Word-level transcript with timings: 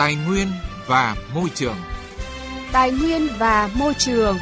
Tài 0.00 0.16
nguyên 0.28 0.48
và 0.86 1.16
môi 1.34 1.50
trường. 1.54 1.76
Tài 2.72 2.92
nguyên 2.92 3.28
và 3.38 3.70
môi 3.78 3.94
trường. 3.94 4.36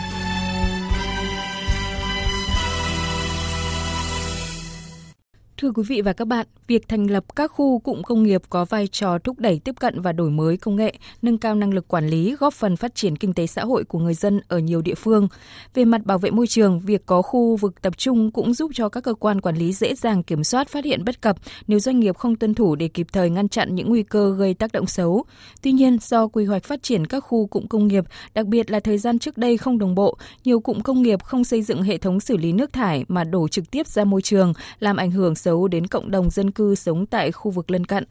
Thưa 5.56 5.70
quý 5.70 5.82
vị 5.88 6.02
và 6.02 6.12
các 6.12 6.28
bạn, 6.28 6.46
việc 6.68 6.88
thành 6.88 7.10
lập 7.10 7.36
các 7.36 7.50
khu 7.50 7.78
cụm 7.78 8.02
công 8.02 8.22
nghiệp 8.22 8.42
có 8.50 8.64
vai 8.64 8.86
trò 8.86 9.18
thúc 9.18 9.38
đẩy 9.38 9.60
tiếp 9.64 9.74
cận 9.80 10.00
và 10.00 10.12
đổi 10.12 10.30
mới 10.30 10.56
công 10.56 10.76
nghệ, 10.76 10.94
nâng 11.22 11.38
cao 11.38 11.54
năng 11.54 11.74
lực 11.74 11.88
quản 11.88 12.06
lý, 12.06 12.36
góp 12.40 12.54
phần 12.54 12.76
phát 12.76 12.94
triển 12.94 13.16
kinh 13.16 13.34
tế 13.34 13.46
xã 13.46 13.64
hội 13.64 13.84
của 13.84 13.98
người 13.98 14.14
dân 14.14 14.40
ở 14.48 14.58
nhiều 14.58 14.82
địa 14.82 14.94
phương. 14.94 15.28
Về 15.74 15.84
mặt 15.84 16.04
bảo 16.04 16.18
vệ 16.18 16.30
môi 16.30 16.46
trường, 16.46 16.80
việc 16.80 17.06
có 17.06 17.22
khu 17.22 17.56
vực 17.56 17.82
tập 17.82 17.98
trung 17.98 18.30
cũng 18.30 18.54
giúp 18.54 18.70
cho 18.74 18.88
các 18.88 19.04
cơ 19.04 19.14
quan 19.14 19.40
quản 19.40 19.56
lý 19.56 19.72
dễ 19.72 19.94
dàng 19.94 20.22
kiểm 20.22 20.44
soát 20.44 20.68
phát 20.68 20.84
hiện 20.84 21.04
bất 21.04 21.20
cập 21.20 21.36
nếu 21.66 21.78
doanh 21.78 22.00
nghiệp 22.00 22.16
không 22.16 22.36
tuân 22.36 22.54
thủ 22.54 22.74
để 22.74 22.88
kịp 22.88 23.06
thời 23.12 23.30
ngăn 23.30 23.48
chặn 23.48 23.74
những 23.74 23.88
nguy 23.88 24.02
cơ 24.02 24.34
gây 24.38 24.54
tác 24.54 24.72
động 24.72 24.86
xấu. 24.86 25.24
Tuy 25.62 25.72
nhiên, 25.72 25.98
do 26.00 26.28
quy 26.28 26.44
hoạch 26.44 26.64
phát 26.64 26.82
triển 26.82 27.06
các 27.06 27.20
khu 27.20 27.46
cụm 27.46 27.66
công 27.66 27.88
nghiệp, 27.88 28.04
đặc 28.34 28.46
biệt 28.46 28.70
là 28.70 28.80
thời 28.80 28.98
gian 28.98 29.18
trước 29.18 29.38
đây 29.38 29.56
không 29.56 29.78
đồng 29.78 29.94
bộ, 29.94 30.16
nhiều 30.44 30.60
cụm 30.60 30.80
công 30.80 31.02
nghiệp 31.02 31.22
không 31.22 31.44
xây 31.44 31.62
dựng 31.62 31.82
hệ 31.82 31.98
thống 31.98 32.20
xử 32.20 32.36
lý 32.36 32.52
nước 32.52 32.72
thải 32.72 33.04
mà 33.08 33.24
đổ 33.24 33.48
trực 33.48 33.70
tiếp 33.70 33.86
ra 33.86 34.04
môi 34.04 34.22
trường, 34.22 34.52
làm 34.78 34.96
ảnh 34.96 35.10
hưởng 35.10 35.34
xấu 35.34 35.68
đến 35.68 35.86
cộng 35.86 36.10
đồng 36.10 36.30
dân 36.30 36.50
cư 36.50 36.57
cư 36.58 36.74
sống 36.74 37.06
tại 37.06 37.32
khu 37.32 37.50
vực 37.50 37.70
lân 37.70 37.84
cận. 37.84 38.04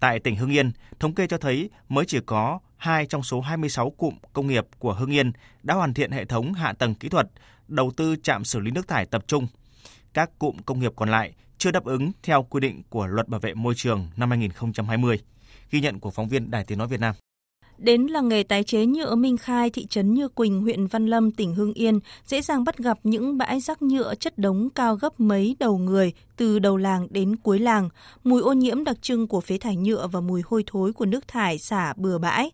Tại 0.00 0.20
tỉnh 0.20 0.36
Hưng 0.36 0.52
Yên, 0.52 0.72
thống 1.00 1.14
kê 1.14 1.26
cho 1.26 1.38
thấy 1.38 1.70
mới 1.88 2.04
chỉ 2.04 2.18
có 2.26 2.58
2 2.76 3.06
trong 3.06 3.22
số 3.22 3.40
26 3.40 3.90
cụm 3.90 4.14
công 4.32 4.46
nghiệp 4.46 4.66
của 4.78 4.94
Hưng 4.94 5.12
Yên 5.12 5.32
đã 5.62 5.74
hoàn 5.74 5.94
thiện 5.94 6.10
hệ 6.10 6.24
thống 6.24 6.52
hạ 6.52 6.72
tầng 6.72 6.94
kỹ 6.94 7.08
thuật, 7.08 7.26
đầu 7.68 7.90
tư 7.96 8.16
trạm 8.22 8.44
xử 8.44 8.60
lý 8.60 8.70
nước 8.70 8.88
thải 8.88 9.06
tập 9.06 9.24
trung. 9.26 9.46
Các 10.14 10.30
cụm 10.38 10.56
công 10.66 10.80
nghiệp 10.80 10.92
còn 10.96 11.08
lại 11.08 11.32
chưa 11.58 11.70
đáp 11.70 11.84
ứng 11.84 12.12
theo 12.22 12.42
quy 12.42 12.60
định 12.60 12.82
của 12.88 13.06
Luật 13.06 13.28
Bảo 13.28 13.40
vệ 13.40 13.54
môi 13.54 13.74
trường 13.76 14.08
năm 14.16 14.30
2020. 14.30 15.18
Ghi 15.70 15.80
nhận 15.80 16.00
của 16.00 16.10
phóng 16.10 16.28
viên 16.28 16.50
Đài 16.50 16.64
Tiếng 16.64 16.78
nói 16.78 16.88
Việt 16.88 17.00
Nam. 17.00 17.14
Đến 17.78 18.06
làng 18.06 18.28
nghề 18.28 18.42
tái 18.42 18.62
chế 18.62 18.86
nhựa 18.86 19.14
Minh 19.14 19.36
Khai, 19.36 19.70
thị 19.70 19.86
trấn 19.86 20.14
Như 20.14 20.28
Quỳnh, 20.28 20.60
huyện 20.60 20.86
Văn 20.86 21.06
Lâm, 21.06 21.30
tỉnh 21.30 21.54
Hưng 21.54 21.72
Yên, 21.72 22.00
dễ 22.26 22.42
dàng 22.42 22.64
bắt 22.64 22.78
gặp 22.78 22.98
những 23.02 23.38
bãi 23.38 23.60
rác 23.60 23.82
nhựa 23.82 24.14
chất 24.14 24.38
đống 24.38 24.68
cao 24.74 24.96
gấp 24.96 25.20
mấy 25.20 25.56
đầu 25.60 25.78
người 25.78 26.12
từ 26.36 26.58
đầu 26.58 26.76
làng 26.76 27.06
đến 27.10 27.36
cuối 27.36 27.58
làng. 27.58 27.88
Mùi 28.24 28.42
ô 28.42 28.52
nhiễm 28.52 28.84
đặc 28.84 28.96
trưng 29.02 29.26
của 29.26 29.40
phế 29.40 29.58
thải 29.58 29.76
nhựa 29.76 30.06
và 30.06 30.20
mùi 30.20 30.42
hôi 30.44 30.64
thối 30.66 30.92
của 30.92 31.06
nước 31.06 31.28
thải 31.28 31.58
xả 31.58 31.92
bừa 31.96 32.18
bãi. 32.18 32.50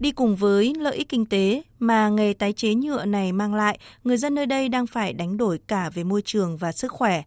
Đi 0.00 0.12
cùng 0.12 0.36
với 0.36 0.74
lợi 0.78 0.96
ích 0.96 1.08
kinh 1.08 1.26
tế 1.26 1.62
mà 1.78 2.08
nghề 2.08 2.32
tái 2.32 2.52
chế 2.52 2.74
nhựa 2.74 3.04
này 3.04 3.32
mang 3.32 3.54
lại, 3.54 3.78
người 4.04 4.16
dân 4.16 4.34
nơi 4.34 4.46
đây 4.46 4.68
đang 4.68 4.86
phải 4.86 5.12
đánh 5.12 5.36
đổi 5.36 5.58
cả 5.66 5.90
về 5.94 6.04
môi 6.04 6.22
trường 6.22 6.56
và 6.56 6.72
sức 6.72 6.92
khỏe. 6.92 7.22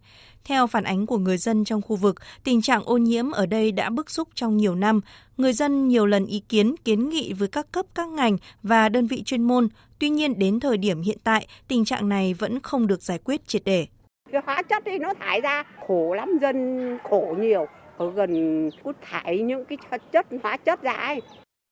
Theo 0.45 0.67
phản 0.67 0.83
ánh 0.83 1.05
của 1.05 1.17
người 1.17 1.37
dân 1.37 1.63
trong 1.63 1.81
khu 1.81 1.95
vực, 1.95 2.15
tình 2.43 2.61
trạng 2.61 2.83
ô 2.85 2.97
nhiễm 2.97 3.31
ở 3.31 3.45
đây 3.45 3.71
đã 3.71 3.89
bức 3.89 4.09
xúc 4.09 4.27
trong 4.35 4.57
nhiều 4.57 4.75
năm. 4.75 5.01
Người 5.37 5.53
dân 5.53 5.87
nhiều 5.87 6.05
lần 6.05 6.25
ý 6.25 6.39
kiến, 6.49 6.75
kiến 6.85 7.09
nghị 7.09 7.33
với 7.33 7.47
các 7.47 7.71
cấp 7.71 7.85
các 7.95 8.07
ngành 8.07 8.37
và 8.63 8.89
đơn 8.89 9.07
vị 9.07 9.23
chuyên 9.23 9.43
môn. 9.43 9.67
Tuy 9.99 10.09
nhiên 10.09 10.39
đến 10.39 10.59
thời 10.59 10.77
điểm 10.77 11.01
hiện 11.01 11.17
tại, 11.23 11.47
tình 11.67 11.85
trạng 11.85 12.09
này 12.09 12.33
vẫn 12.33 12.59
không 12.59 12.87
được 12.87 13.01
giải 13.01 13.19
quyết 13.23 13.47
triệt 13.47 13.61
để. 13.65 13.87
Cái 14.31 14.41
hóa 14.45 14.61
chất 14.61 14.85
ấy 14.85 14.99
nó 14.99 15.13
thải 15.19 15.41
ra 15.41 15.63
khổ 15.87 16.13
lắm, 16.13 16.37
dân 16.41 16.97
khổ 17.09 17.35
nhiều. 17.39 17.65
Ở 17.97 18.11
gần 18.11 18.69
cút 18.83 18.95
thải 19.01 19.39
những 19.39 19.65
cái 19.65 19.77
chất 20.11 20.27
hóa 20.43 20.57
chất 20.57 20.81
ra 20.81 20.93
ấy 20.93 21.21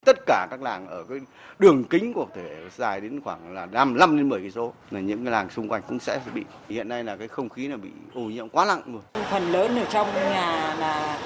tất 0.06 0.26
cả 0.26 0.48
các 0.52 0.62
làng 0.62 0.88
ở 0.88 1.04
cái 1.10 1.20
đường 1.60 1.84
kính 1.84 2.14
của 2.14 2.26
thể 2.36 2.50
dài 2.78 3.02
đến 3.02 3.22
khoảng 3.24 3.54
là 3.54 3.66
5, 3.66 3.98
5 3.98 4.18
đến 4.18 4.30
10 4.30 4.40
cây 4.40 4.52
số 4.52 4.74
là 4.92 5.00
những 5.00 5.26
cái 5.26 5.32
làng 5.32 5.50
xung 5.50 5.70
quanh 5.70 5.82
cũng 5.88 6.00
sẽ 6.00 6.20
bị 6.34 6.44
hiện 6.70 6.90
nay 6.90 7.04
là 7.04 7.16
cái 7.16 7.28
không 7.28 7.50
khí 7.50 7.68
là 7.68 7.78
bị 7.78 7.90
ô 8.14 8.22
nhiễm 8.22 8.50
quá 8.50 8.66
nặng 8.66 8.82
rồi. 8.86 9.24
Phần 9.32 9.52
lớn 9.52 9.80
ở 9.80 9.86
trong 9.90 10.08
nhà 10.14 10.76
là 10.80 11.18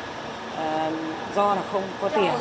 uh, 0.53 0.93
do 1.35 1.55
là 1.55 1.63
không 1.71 1.83
có 2.01 2.09
tiền, 2.09 2.33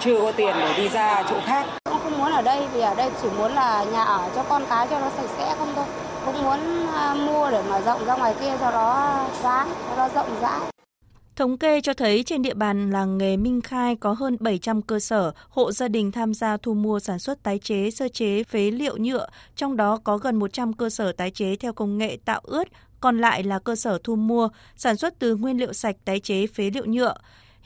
chưa 0.00 0.20
có 0.20 0.32
tiền 0.32 0.56
để 0.58 0.74
đi 0.76 0.88
ra 0.88 1.22
chỗ 1.30 1.36
khác. 1.44 1.66
Em 1.84 1.98
không 2.02 2.18
muốn 2.18 2.32
ở 2.32 2.42
đây 2.42 2.66
vì 2.72 2.80
ở 2.80 2.94
đây 2.94 3.10
chỉ 3.22 3.28
muốn 3.38 3.52
là 3.52 3.84
nhà 3.84 4.04
ở 4.04 4.30
cho 4.34 4.42
con 4.42 4.62
cái 4.70 4.86
cho 4.90 5.00
nó 5.00 5.10
sạch 5.16 5.30
sẽ 5.38 5.54
không 5.58 5.72
thôi. 5.76 5.86
Cũng 6.26 6.42
muốn 6.42 6.86
uh, 6.86 7.16
mua 7.16 7.50
để 7.50 7.62
mà 7.70 7.80
rộng 7.80 8.04
ra 8.04 8.16
ngoài 8.16 8.34
kia 8.40 8.52
cho 8.60 8.70
nó 8.70 9.14
giá, 9.42 9.66
cho 9.88 9.96
nó 9.96 10.08
rộng 10.08 10.40
rãi. 10.40 10.75
Thống 11.36 11.58
kê 11.58 11.80
cho 11.80 11.94
thấy 11.94 12.22
trên 12.22 12.42
địa 12.42 12.54
bàn 12.54 12.90
làng 12.90 13.18
nghề 13.18 13.36
Minh 13.36 13.60
Khai 13.60 13.96
có 13.96 14.12
hơn 14.12 14.36
700 14.40 14.82
cơ 14.82 14.98
sở, 15.00 15.32
hộ 15.48 15.72
gia 15.72 15.88
đình 15.88 16.12
tham 16.12 16.34
gia 16.34 16.56
thu 16.56 16.74
mua 16.74 17.00
sản 17.00 17.18
xuất 17.18 17.42
tái 17.42 17.58
chế, 17.58 17.90
sơ 17.90 18.08
chế 18.08 18.44
phế 18.44 18.70
liệu 18.70 18.96
nhựa, 18.96 19.26
trong 19.56 19.76
đó 19.76 20.00
có 20.04 20.18
gần 20.18 20.36
100 20.36 20.72
cơ 20.72 20.90
sở 20.90 21.12
tái 21.12 21.30
chế 21.30 21.56
theo 21.56 21.72
công 21.72 21.98
nghệ 21.98 22.18
tạo 22.24 22.40
ướt, 22.44 22.68
còn 23.00 23.18
lại 23.18 23.42
là 23.42 23.58
cơ 23.58 23.76
sở 23.76 23.98
thu 24.04 24.16
mua, 24.16 24.48
sản 24.76 24.96
xuất 24.96 25.18
từ 25.18 25.36
nguyên 25.36 25.58
liệu 25.58 25.72
sạch 25.72 25.96
tái 26.04 26.20
chế 26.20 26.46
phế 26.46 26.70
liệu 26.70 26.86
nhựa. 26.86 27.14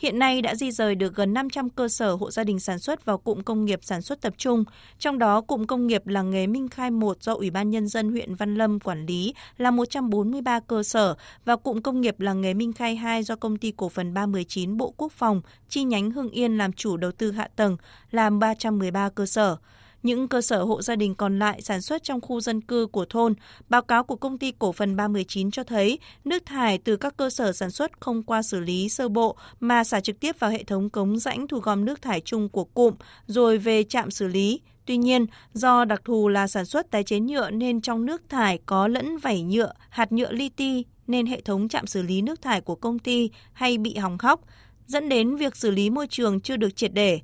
Hiện 0.01 0.19
nay 0.19 0.43
đã 0.43 0.55
di 0.55 0.71
rời 0.71 0.95
được 0.95 1.15
gần 1.15 1.35
500 1.35 1.71
cơ 1.71 1.89
sở 1.89 2.13
hộ 2.13 2.31
gia 2.31 2.45
đình 2.45 2.61
sản 2.61 2.79
xuất 2.79 3.05
vào 3.05 3.19
cụm 3.19 3.41
công 3.41 3.65
nghiệp 3.65 3.81
sản 3.83 4.03
xuất 4.03 4.21
tập 4.21 4.35
trung, 4.39 4.65
trong 4.99 5.19
đó 5.19 5.41
cụm 5.41 5.65
công 5.65 5.87
nghiệp 5.87 6.07
làng 6.07 6.31
nghề 6.31 6.47
Minh 6.47 6.69
Khai 6.69 6.91
1 6.91 7.23
do 7.23 7.35
Ủy 7.35 7.51
ban 7.51 7.71
Nhân 7.71 7.89
dân 7.89 8.11
huyện 8.11 8.35
Văn 8.35 8.55
Lâm 8.55 8.81
quản 8.81 9.07
lý 9.07 9.35
là 9.59 9.71
143 9.71 10.61
cơ 10.61 10.83
sở 10.83 11.15
và 11.45 11.57
cụm 11.57 11.81
công 11.81 12.01
nghiệp 12.01 12.21
làng 12.21 12.41
nghề 12.41 12.55
Minh 12.55 12.73
Khai 12.73 12.97
2 12.97 13.23
do 13.23 13.37
công 13.37 13.57
ty 13.57 13.73
cổ 13.77 13.89
phần 13.89 14.15
319 14.15 14.77
Bộ 14.77 14.95
Quốc 14.97 15.13
phòng 15.13 15.41
chi 15.69 15.85
nhánh 15.85 16.11
Hưng 16.11 16.31
Yên 16.31 16.59
làm 16.59 16.73
chủ 16.73 16.97
đầu 16.97 17.13
tư 17.13 17.33
hạ 17.33 17.49
tầng 17.57 17.77
làm 18.11 18.39
313 18.39 19.09
cơ 19.09 19.27
sở. 19.27 19.57
Những 20.03 20.29
cơ 20.29 20.43
sở 20.43 20.63
hộ 20.63 20.83
gia 20.83 20.97
đình 20.97 21.15
còn 21.15 21.39
lại 21.39 21.63
sản 21.63 21.81
xuất 21.81 22.03
trong 22.03 22.21
khu 22.21 22.41
dân 22.41 22.61
cư 22.61 22.87
của 22.87 23.05
thôn, 23.05 23.35
báo 23.69 23.83
cáo 23.83 24.05
của 24.05 24.17
công 24.17 24.39
ty 24.39 24.53
cổ 24.59 24.73
phần 24.73 24.97
319 24.97 25.51
cho 25.51 25.65
thấy 25.65 25.99
nước 26.25 26.47
thải 26.47 26.79
từ 26.79 26.97
các 26.97 27.17
cơ 27.17 27.31
sở 27.31 27.53
sản 27.53 27.71
xuất 27.71 28.01
không 28.01 28.23
qua 28.23 28.43
xử 28.43 28.61
lý 28.61 28.89
sơ 28.89 29.09
bộ 29.09 29.37
mà 29.61 29.85
xả 29.85 30.01
trực 30.01 30.21
tiếp 30.21 30.37
vào 30.39 30.51
hệ 30.51 30.65
thống 30.65 30.91
cống 30.91 31.19
rãnh 31.19 31.49
thu 31.49 31.59
gom 31.59 31.85
nước 31.85 32.03
thải 32.03 32.21
chung 32.21 32.49
của 32.49 32.65
cụm 32.65 32.95
rồi 33.27 33.59
về 33.59 33.83
trạm 33.85 34.11
xử 34.11 34.27
lý. 34.27 34.61
Tuy 34.87 34.97
nhiên, 34.97 35.27
do 35.53 35.85
đặc 35.85 36.03
thù 36.05 36.29
là 36.29 36.47
sản 36.47 36.65
xuất 36.65 36.91
tái 36.91 37.05
chế 37.05 37.21
nhựa 37.21 37.51
nên 37.51 37.81
trong 37.81 38.07
nước 38.07 38.23
thải 38.29 38.59
có 38.67 38.89
lẫn 38.89 39.19
vảy 39.19 39.43
nhựa, 39.43 39.73
hạt 39.89 40.13
nhựa 40.13 40.33
li 40.33 40.49
ti 40.49 40.85
nên 41.07 41.27
hệ 41.27 41.41
thống 41.41 41.69
trạm 41.69 41.87
xử 41.87 42.03
lý 42.03 42.23
nước 42.23 42.43
thải 42.43 42.61
của 42.61 42.75
công 42.75 42.99
ty 42.99 43.31
hay 43.53 43.79
bị 43.79 43.97
hỏng 43.97 44.19
hóc, 44.21 44.41
dẫn 44.87 45.09
đến 45.09 45.37
việc 45.37 45.57
xử 45.57 45.71
lý 45.71 45.91
môi 45.91 46.07
trường 46.07 46.41
chưa 46.41 46.57
được 46.57 46.77
triệt 46.77 46.95
để. 46.95 47.21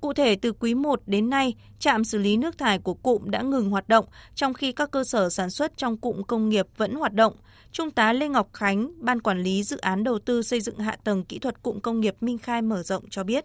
Cụ 0.00 0.12
thể, 0.12 0.36
từ 0.36 0.52
quý 0.52 0.74
1 0.74 1.02
đến 1.06 1.30
nay, 1.30 1.54
trạm 1.78 2.04
xử 2.04 2.18
lý 2.18 2.36
nước 2.36 2.58
thải 2.58 2.78
của 2.78 2.94
cụm 2.94 3.30
đã 3.30 3.42
ngừng 3.42 3.70
hoạt 3.70 3.88
động, 3.88 4.04
trong 4.34 4.54
khi 4.54 4.72
các 4.72 4.90
cơ 4.90 5.04
sở 5.04 5.30
sản 5.30 5.50
xuất 5.50 5.76
trong 5.76 5.96
cụm 5.96 6.22
công 6.22 6.48
nghiệp 6.48 6.66
vẫn 6.76 6.94
hoạt 6.94 7.14
động. 7.14 7.32
Trung 7.72 7.90
tá 7.90 8.12
Lê 8.12 8.28
Ngọc 8.28 8.48
Khánh, 8.52 8.92
Ban 8.98 9.20
Quản 9.20 9.42
lý 9.42 9.62
Dự 9.62 9.76
án 9.76 10.04
Đầu 10.04 10.18
tư 10.18 10.42
xây 10.42 10.60
dựng 10.60 10.78
hạ 10.78 10.96
tầng 11.04 11.24
kỹ 11.24 11.38
thuật 11.38 11.62
cụm 11.62 11.80
công 11.80 12.00
nghiệp 12.00 12.14
Minh 12.20 12.38
Khai 12.38 12.62
mở 12.62 12.82
rộng 12.82 13.04
cho 13.10 13.24
biết. 13.24 13.44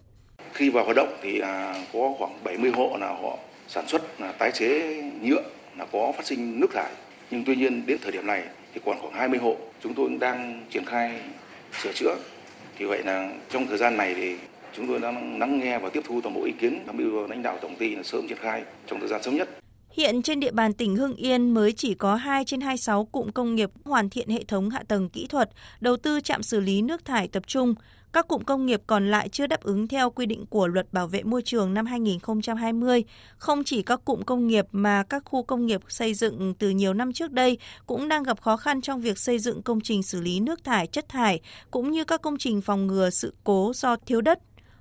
Khi 0.54 0.70
vào 0.70 0.84
hoạt 0.84 0.96
động 0.96 1.18
thì 1.22 1.40
à, 1.40 1.86
có 1.94 2.14
khoảng 2.20 2.44
70 2.44 2.72
hộ 2.72 2.98
là 3.00 3.08
họ 3.08 3.38
sản 3.68 3.88
xuất 3.88 4.22
là 4.22 4.32
tái 4.32 4.52
chế 4.52 5.02
nhựa 5.22 5.44
là 5.78 5.86
có 5.92 6.12
phát 6.18 6.26
sinh 6.26 6.60
nước 6.60 6.74
thải. 6.74 6.94
Nhưng 7.32 7.44
tuy 7.46 7.56
nhiên 7.56 7.86
đến 7.86 7.98
thời 8.04 8.12
điểm 8.12 8.28
này 8.28 8.44
thì 8.74 8.82
còn 8.86 8.98
khoảng 9.02 9.14
20 9.14 9.40
hộ 9.40 9.56
chúng 9.84 9.94
tôi 9.94 10.06
cũng 10.06 10.20
đang 10.20 10.66
triển 10.70 10.86
khai 10.86 11.22
sửa 11.84 11.92
chữa. 11.94 12.16
Thì 12.78 12.86
vậy 12.86 13.04
là 13.04 13.32
trong 13.50 13.68
thời 13.68 13.78
gian 13.78 13.98
này 13.98 14.14
thì 14.14 14.36
Chúng 14.75 14.88
tôi 14.88 15.00
đang 15.00 15.40
lắng 15.40 15.59
nghe 15.59 15.80
và 15.80 15.90
tiếp 15.90 16.02
thu 16.08 16.22
toàn 16.22 16.36
bộ 16.36 16.44
ý 16.44 16.52
kiến 16.52 16.84
tham 16.86 16.97
mưu 16.97 17.28
lãnh 17.28 17.44
đạo 17.44 17.58
tổng 17.62 17.75
ty 17.75 17.96
là 17.96 18.03
sớm 18.03 18.28
triển 18.28 18.38
khai 18.38 18.63
trong 18.88 19.00
thời 19.00 19.09
gian 19.09 19.24
sớm 19.24 19.36
nhất. 19.36 19.50
Hiện 19.91 20.22
trên 20.22 20.40
địa 20.40 20.52
bàn 20.52 20.74
tỉnh 20.74 20.96
Hưng 20.96 21.16
Yên 21.16 21.53
mới 21.53 21.72
chỉ 21.72 21.94
có 21.94 22.16
2 22.16 22.46
trên 22.46 22.62
26 22.62 23.06
cụm 23.06 23.30
công 23.30 23.56
nghiệp 23.56 23.69
hoàn 23.86 24.09
thiện 24.09 24.30
hệ 24.30 24.44
thống 24.44 24.69
hạ 24.69 24.84
tầng 24.88 25.09
kỹ 25.09 25.28
thuật, 25.28 25.50
đầu 25.80 25.97
tư 25.97 26.22
trạm 26.22 26.44
xử 26.44 26.59
lý 26.59 26.81
nước 26.81 27.06
thải 27.06 27.28
tập 27.28 27.44
trung. 27.47 27.75
Các 28.13 28.28
cụm 28.28 28.41
công 28.41 28.66
nghiệp 28.66 28.81
còn 28.88 29.12
lại 29.12 29.30
chưa 29.30 29.47
đáp 29.47 29.63
ứng 29.63 29.88
theo 29.88 30.09
quy 30.09 30.25
định 30.25 30.46
của 30.50 30.68
Luật 30.68 30.94
Bảo 30.94 31.07
vệ 31.07 31.24
môi 31.24 31.42
trường 31.42 31.74
năm 31.74 31.86
2020. 31.86 33.03
Không 33.38 33.63
chỉ 33.63 33.81
các 33.81 34.06
cụm 34.06 34.22
công 34.22 34.47
nghiệp 34.47 34.66
mà 34.72 35.03
các 35.03 35.24
khu 35.25 35.44
công 35.44 35.66
nghiệp 35.66 35.81
xây 35.88 36.13
dựng 36.13 36.53
từ 36.59 36.69
nhiều 36.69 36.94
năm 36.94 37.13
trước 37.13 37.31
đây 37.31 37.57
cũng 37.86 38.07
đang 38.07 38.24
gặp 38.24 38.42
khó 38.42 38.57
khăn 38.57 38.81
trong 38.81 39.02
việc 39.02 39.18
xây 39.18 39.40
dựng 39.40 39.63
công 39.63 39.81
trình 39.81 40.03
xử 40.03 40.22
lý 40.22 40.40
nước 40.40 40.63
thải, 40.63 40.88
chất 40.88 41.09
thải, 41.09 41.40
cũng 41.72 41.92
như 41.92 42.03
các 42.03 42.22
công 42.22 42.38
trình 42.38 42.62
phòng 42.62 42.88
ngừa 42.88 43.10
sự 43.10 43.33
cố 43.44 43.72
do 43.75 43.95
thiếu 43.95 44.22
đất, 44.22 44.39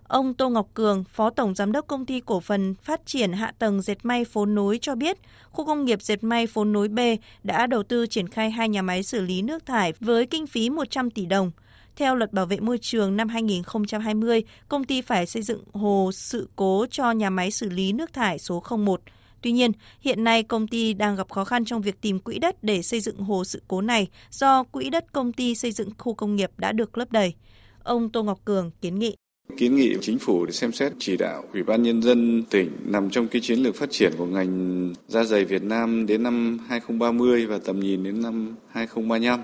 Ông 0.09 0.35
Tô 0.35 0.49
Ngọc 0.49 0.69
Cường, 0.75 1.05
Phó 1.05 1.31
Tổng 1.31 1.55
Giám 1.55 1.73
đốc 1.73 1.87
Công 1.87 2.06
ty 2.06 2.21
Cổ 2.21 2.41
phần 2.41 2.75
Phát 2.83 3.06
triển 3.06 3.33
Hạ 3.33 3.53
tầng 3.59 3.83
Dệt 3.83 3.99
may 4.03 4.25
Phố 4.25 4.47
núi 4.47 4.79
cho 4.83 4.95
biết, 4.95 5.19
khu 5.51 5.67
công 5.67 5.85
nghiệp 5.85 6.03
Dệt 6.03 6.25
may 6.25 6.47
Phố 6.47 6.65
núi 6.65 6.89
B 6.89 6.99
đã 7.43 7.67
đầu 7.67 7.83
tư 7.83 8.06
triển 8.06 8.29
khai 8.29 8.51
hai 8.51 8.69
nhà 8.69 8.83
máy 8.83 9.03
xử 9.03 9.21
lý 9.21 9.43
nước 9.43 9.67
thải 9.67 9.93
với 10.01 10.27
kinh 10.27 10.47
phí 10.47 10.71
100 10.71 11.11
tỷ 11.11 11.27
đồng. 11.27 11.51
Theo 11.97 12.15
luật 12.15 12.33
bảo 12.33 12.47
vệ 12.47 12.61
môi 12.61 12.79
trường 12.79 13.17
năm 13.17 13.29
2020, 13.29 14.43
công 14.69 14.85
ty 14.85 15.03
phải 15.03 15.27
xây 15.27 15.43
dựng 15.43 15.65
hồ 15.73 16.11
sự 16.15 16.49
cố 16.56 16.87
cho 16.91 17.12
nhà 17.12 17.31
máy 17.31 17.51
xử 17.51 17.69
lý 17.69 17.93
nước 17.93 18.12
thải 18.12 18.39
số 18.39 18.62
01. 18.79 19.01
Tuy 19.41 19.53
nhiên, 19.53 19.73
hiện 20.01 20.25
nay 20.25 20.43
công 20.43 20.69
ty 20.69 20.95
đang 20.95 21.17
gặp 21.17 21.31
khó 21.31 21.45
khăn 21.45 21.65
trong 21.65 21.83
việc 21.83 22.01
tìm 22.01 22.19
quỹ 22.19 22.39
đất 22.39 22.65
để 22.65 22.83
xây 22.83 23.01
dựng 23.01 23.19
hồ 23.19 23.45
sự 23.45 23.62
cố 23.69 23.81
này 23.81 24.09
do 24.31 24.62
quỹ 24.62 24.91
đất 24.91 25.12
công 25.12 25.33
ty 25.33 25.55
xây 25.55 25.73
dựng 25.73 25.91
khu 25.99 26.15
công 26.15 26.37
nghiệp 26.37 26.51
đã 26.56 26.73
được 26.73 26.99
lấp 26.99 27.12
đầy. 27.12 27.35
Ông 27.83 28.11
Tô 28.11 28.23
Ngọc 28.23 28.39
Cường 28.45 28.71
kiến 28.81 28.99
nghị 28.99 29.17
Kiến 29.56 29.76
nghị 29.76 29.94
chính 30.00 30.19
phủ 30.19 30.46
để 30.46 30.52
xem 30.52 30.73
xét 30.73 30.93
chỉ 30.99 31.17
đạo 31.17 31.44
Ủy 31.52 31.62
ban 31.62 31.82
Nhân 31.82 32.02
dân 32.02 32.43
tỉnh 32.50 32.70
nằm 32.85 33.11
trong 33.11 33.29
cái 33.29 33.43
chiến 33.43 33.58
lược 33.58 33.75
phát 33.75 33.91
triển 33.91 34.12
của 34.19 34.26
ngành 34.26 34.93
da 35.08 35.25
dày 35.25 35.44
Việt 35.44 35.62
Nam 35.62 36.06
đến 36.06 36.23
năm 36.23 36.58
2030 36.69 37.46
và 37.46 37.58
tầm 37.58 37.81
nhìn 37.81 38.02
đến 38.05 38.23
năm 38.23 38.55
2035 38.69 39.41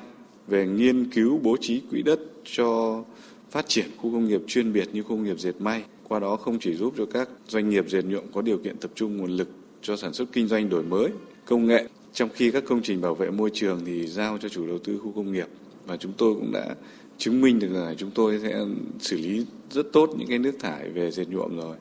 về 0.46 0.66
nghiên 0.66 1.10
cứu 1.10 1.38
bố 1.42 1.56
trí 1.60 1.80
quỹ 1.90 2.02
đất 2.02 2.20
cho 2.44 3.02
phát 3.50 3.68
triển 3.68 3.86
khu 3.96 4.12
công 4.12 4.28
nghiệp 4.28 4.40
chuyên 4.46 4.72
biệt 4.72 4.88
như 4.92 5.02
khu 5.02 5.08
công 5.08 5.24
nghiệp 5.24 5.38
dệt 5.38 5.54
may. 5.58 5.82
Qua 6.08 6.20
đó 6.20 6.36
không 6.36 6.58
chỉ 6.58 6.74
giúp 6.74 6.94
cho 6.98 7.06
các 7.06 7.28
doanh 7.48 7.68
nghiệp 7.68 7.84
dệt 7.88 8.02
nhuộm 8.04 8.24
có 8.34 8.42
điều 8.42 8.58
kiện 8.58 8.76
tập 8.76 8.90
trung 8.94 9.16
nguồn 9.16 9.30
lực 9.30 9.48
cho 9.82 9.96
sản 9.96 10.12
xuất 10.12 10.28
kinh 10.32 10.48
doanh 10.48 10.68
đổi 10.68 10.82
mới, 10.82 11.08
công 11.44 11.66
nghệ, 11.66 11.88
trong 12.12 12.28
khi 12.34 12.50
các 12.50 12.64
công 12.66 12.82
trình 12.82 13.00
bảo 13.00 13.14
vệ 13.14 13.30
môi 13.30 13.50
trường 13.54 13.80
thì 13.86 14.06
giao 14.06 14.38
cho 14.38 14.48
chủ 14.48 14.66
đầu 14.66 14.78
tư 14.78 14.98
khu 14.98 15.12
công 15.12 15.32
nghiệp. 15.32 15.46
Và 15.86 15.96
chúng 15.96 16.12
tôi 16.16 16.34
cũng 16.34 16.52
đã 16.52 16.74
chứng 17.20 17.40
minh 17.40 17.58
được 17.58 17.68
là 17.70 17.94
chúng 17.94 18.10
tôi 18.10 18.40
sẽ 18.42 18.64
xử 18.98 19.16
lý 19.16 19.46
rất 19.70 19.86
tốt 19.92 20.10
những 20.18 20.28
cái 20.28 20.38
nước 20.38 20.52
thải 20.60 20.90
về 20.90 21.10
dệt 21.10 21.28
nhuộm 21.28 21.56
rồi 21.56 21.76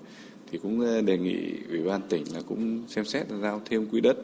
thì 0.52 0.60
cũng 0.64 0.82
ờ, 0.82 1.02
đề 1.02 1.18
nghị 1.18 1.54
ủy 1.70 1.84
ban 1.84 2.02
tỉnh 2.10 2.24
là 2.34 2.42
cũng 2.48 2.84
xem 2.88 3.06
xét 3.06 3.28
giao 3.42 3.62
thêm 3.70 3.86
quỹ 3.86 4.02
đất. 4.02 4.18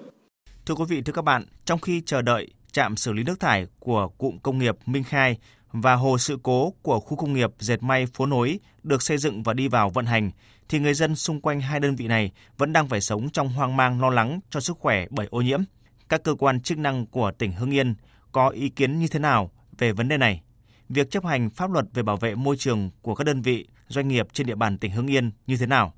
Thưa 0.65 0.75
quý 0.75 0.83
vị, 0.87 1.01
thưa 1.01 1.13
các 1.13 1.21
bạn, 1.21 1.45
trong 1.65 1.79
khi 1.79 2.01
chờ 2.05 2.21
đợi 2.21 2.51
trạm 2.71 2.95
xử 2.95 3.13
lý 3.13 3.23
nước 3.23 3.39
thải 3.39 3.67
của 3.79 4.07
cụm 4.17 4.37
công 4.37 4.57
nghiệp 4.57 4.75
Minh 4.85 5.03
Khai 5.03 5.37
và 5.71 5.95
hồ 5.95 6.17
sự 6.17 6.37
cố 6.43 6.73
của 6.81 6.99
khu 6.99 7.17
công 7.17 7.33
nghiệp 7.33 7.49
dệt 7.59 7.83
may 7.83 8.05
phố 8.05 8.25
nối 8.25 8.59
được 8.83 9.01
xây 9.01 9.17
dựng 9.17 9.43
và 9.43 9.53
đi 9.53 9.67
vào 9.67 9.89
vận 9.89 10.05
hành, 10.05 10.31
thì 10.69 10.79
người 10.79 10.93
dân 10.93 11.15
xung 11.15 11.41
quanh 11.41 11.61
hai 11.61 11.79
đơn 11.79 11.95
vị 11.95 12.07
này 12.07 12.31
vẫn 12.57 12.73
đang 12.73 12.87
phải 12.87 13.01
sống 13.01 13.29
trong 13.29 13.49
hoang 13.49 13.77
mang 13.77 14.01
lo 14.01 14.09
lắng 14.09 14.39
cho 14.49 14.59
sức 14.59 14.77
khỏe 14.79 15.05
bởi 15.09 15.27
ô 15.29 15.41
nhiễm. 15.41 15.61
Các 16.09 16.23
cơ 16.23 16.35
quan 16.35 16.61
chức 16.61 16.77
năng 16.77 17.05
của 17.05 17.31
tỉnh 17.31 17.51
Hưng 17.51 17.73
Yên 17.73 17.95
có 18.31 18.49
ý 18.49 18.69
kiến 18.69 18.99
như 18.99 19.07
thế 19.07 19.19
nào 19.19 19.51
về 19.77 19.91
vấn 19.91 20.07
đề 20.07 20.17
này? 20.17 20.41
Việc 20.89 21.11
chấp 21.11 21.25
hành 21.25 21.49
pháp 21.49 21.71
luật 21.71 21.85
về 21.93 22.03
bảo 22.03 22.17
vệ 22.17 22.35
môi 22.35 22.57
trường 22.57 22.89
của 23.01 23.15
các 23.15 23.23
đơn 23.23 23.41
vị, 23.41 23.67
doanh 23.87 24.07
nghiệp 24.07 24.27
trên 24.33 24.47
địa 24.47 24.55
bàn 24.55 24.77
tỉnh 24.77 24.91
Hưng 24.91 25.07
Yên 25.07 25.31
như 25.47 25.57
thế 25.57 25.65
nào? 25.65 25.93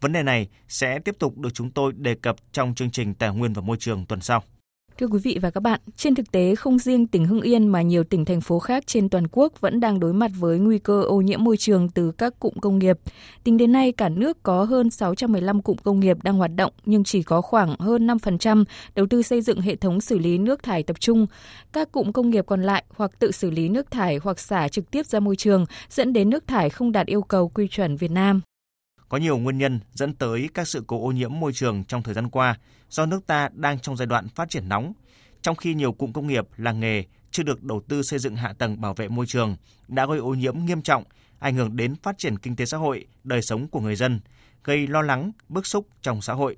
Vấn 0.00 0.12
đề 0.12 0.22
này 0.22 0.48
sẽ 0.68 0.98
tiếp 0.98 1.14
tục 1.18 1.38
được 1.38 1.50
chúng 1.54 1.70
tôi 1.70 1.92
đề 1.96 2.14
cập 2.14 2.36
trong 2.52 2.74
chương 2.74 2.90
trình 2.90 3.14
Tài 3.14 3.30
nguyên 3.30 3.52
và 3.52 3.62
Môi 3.62 3.76
trường 3.80 4.06
tuần 4.06 4.20
sau. 4.20 4.42
Thưa 4.98 5.06
quý 5.06 5.18
vị 5.18 5.38
và 5.42 5.50
các 5.50 5.60
bạn, 5.60 5.80
trên 5.96 6.14
thực 6.14 6.32
tế 6.32 6.54
không 6.54 6.78
riêng 6.78 7.06
tỉnh 7.06 7.24
Hưng 7.24 7.40
Yên 7.40 7.68
mà 7.68 7.82
nhiều 7.82 8.04
tỉnh 8.04 8.24
thành 8.24 8.40
phố 8.40 8.58
khác 8.58 8.86
trên 8.86 9.08
toàn 9.08 9.24
quốc 9.32 9.60
vẫn 9.60 9.80
đang 9.80 10.00
đối 10.00 10.12
mặt 10.12 10.30
với 10.38 10.58
nguy 10.58 10.78
cơ 10.78 11.02
ô 11.02 11.20
nhiễm 11.20 11.44
môi 11.44 11.56
trường 11.56 11.88
từ 11.88 12.12
các 12.12 12.38
cụm 12.38 12.52
công 12.60 12.78
nghiệp. 12.78 12.98
Tính 13.44 13.56
đến 13.56 13.72
nay, 13.72 13.92
cả 13.92 14.08
nước 14.08 14.42
có 14.42 14.64
hơn 14.64 14.90
615 14.90 15.62
cụm 15.62 15.76
công 15.76 16.00
nghiệp 16.00 16.16
đang 16.22 16.36
hoạt 16.36 16.50
động 16.56 16.72
nhưng 16.84 17.04
chỉ 17.04 17.22
có 17.22 17.40
khoảng 17.40 17.76
hơn 17.78 18.06
5% 18.06 18.64
đầu 18.94 19.06
tư 19.10 19.22
xây 19.22 19.40
dựng 19.40 19.60
hệ 19.60 19.76
thống 19.76 20.00
xử 20.00 20.18
lý 20.18 20.38
nước 20.38 20.62
thải 20.62 20.82
tập 20.82 21.00
trung. 21.00 21.26
Các 21.72 21.92
cụm 21.92 22.12
công 22.12 22.30
nghiệp 22.30 22.44
còn 22.46 22.62
lại 22.62 22.84
hoặc 22.96 23.18
tự 23.18 23.32
xử 23.32 23.50
lý 23.50 23.68
nước 23.68 23.90
thải 23.90 24.18
hoặc 24.22 24.38
xả 24.38 24.68
trực 24.68 24.90
tiếp 24.90 25.06
ra 25.06 25.20
môi 25.20 25.36
trường 25.36 25.66
dẫn 25.90 26.12
đến 26.12 26.30
nước 26.30 26.46
thải 26.46 26.70
không 26.70 26.92
đạt 26.92 27.06
yêu 27.06 27.22
cầu 27.22 27.48
quy 27.48 27.68
chuẩn 27.68 27.96
Việt 27.96 28.10
Nam. 28.10 28.40
Có 29.08 29.18
nhiều 29.18 29.38
nguyên 29.38 29.58
nhân 29.58 29.80
dẫn 29.92 30.14
tới 30.14 30.48
các 30.54 30.68
sự 30.68 30.84
cố 30.86 31.06
ô 31.06 31.12
nhiễm 31.12 31.40
môi 31.40 31.52
trường 31.52 31.84
trong 31.84 32.02
thời 32.02 32.14
gian 32.14 32.30
qua 32.30 32.58
do 32.88 33.06
nước 33.06 33.26
ta 33.26 33.48
đang 33.52 33.78
trong 33.78 33.96
giai 33.96 34.06
đoạn 34.06 34.28
phát 34.28 34.50
triển 34.50 34.68
nóng, 34.68 34.92
trong 35.42 35.56
khi 35.56 35.74
nhiều 35.74 35.92
cụm 35.92 36.12
công 36.12 36.26
nghiệp, 36.26 36.44
làng 36.56 36.80
nghề 36.80 37.04
chưa 37.30 37.42
được 37.42 37.62
đầu 37.62 37.82
tư 37.88 38.02
xây 38.02 38.18
dựng 38.18 38.36
hạ 38.36 38.52
tầng 38.58 38.80
bảo 38.80 38.94
vệ 38.94 39.08
môi 39.08 39.26
trường 39.26 39.56
đã 39.88 40.06
gây 40.06 40.18
ô 40.18 40.34
nhiễm 40.34 40.58
nghiêm 40.64 40.82
trọng, 40.82 41.04
ảnh 41.38 41.54
hưởng 41.54 41.76
đến 41.76 41.94
phát 42.02 42.18
triển 42.18 42.38
kinh 42.38 42.56
tế 42.56 42.66
xã 42.66 42.76
hội, 42.76 43.06
đời 43.24 43.42
sống 43.42 43.68
của 43.68 43.80
người 43.80 43.96
dân, 43.96 44.20
gây 44.64 44.86
lo 44.86 45.02
lắng, 45.02 45.32
bức 45.48 45.66
xúc 45.66 45.86
trong 46.02 46.20
xã 46.20 46.32
hội. 46.32 46.56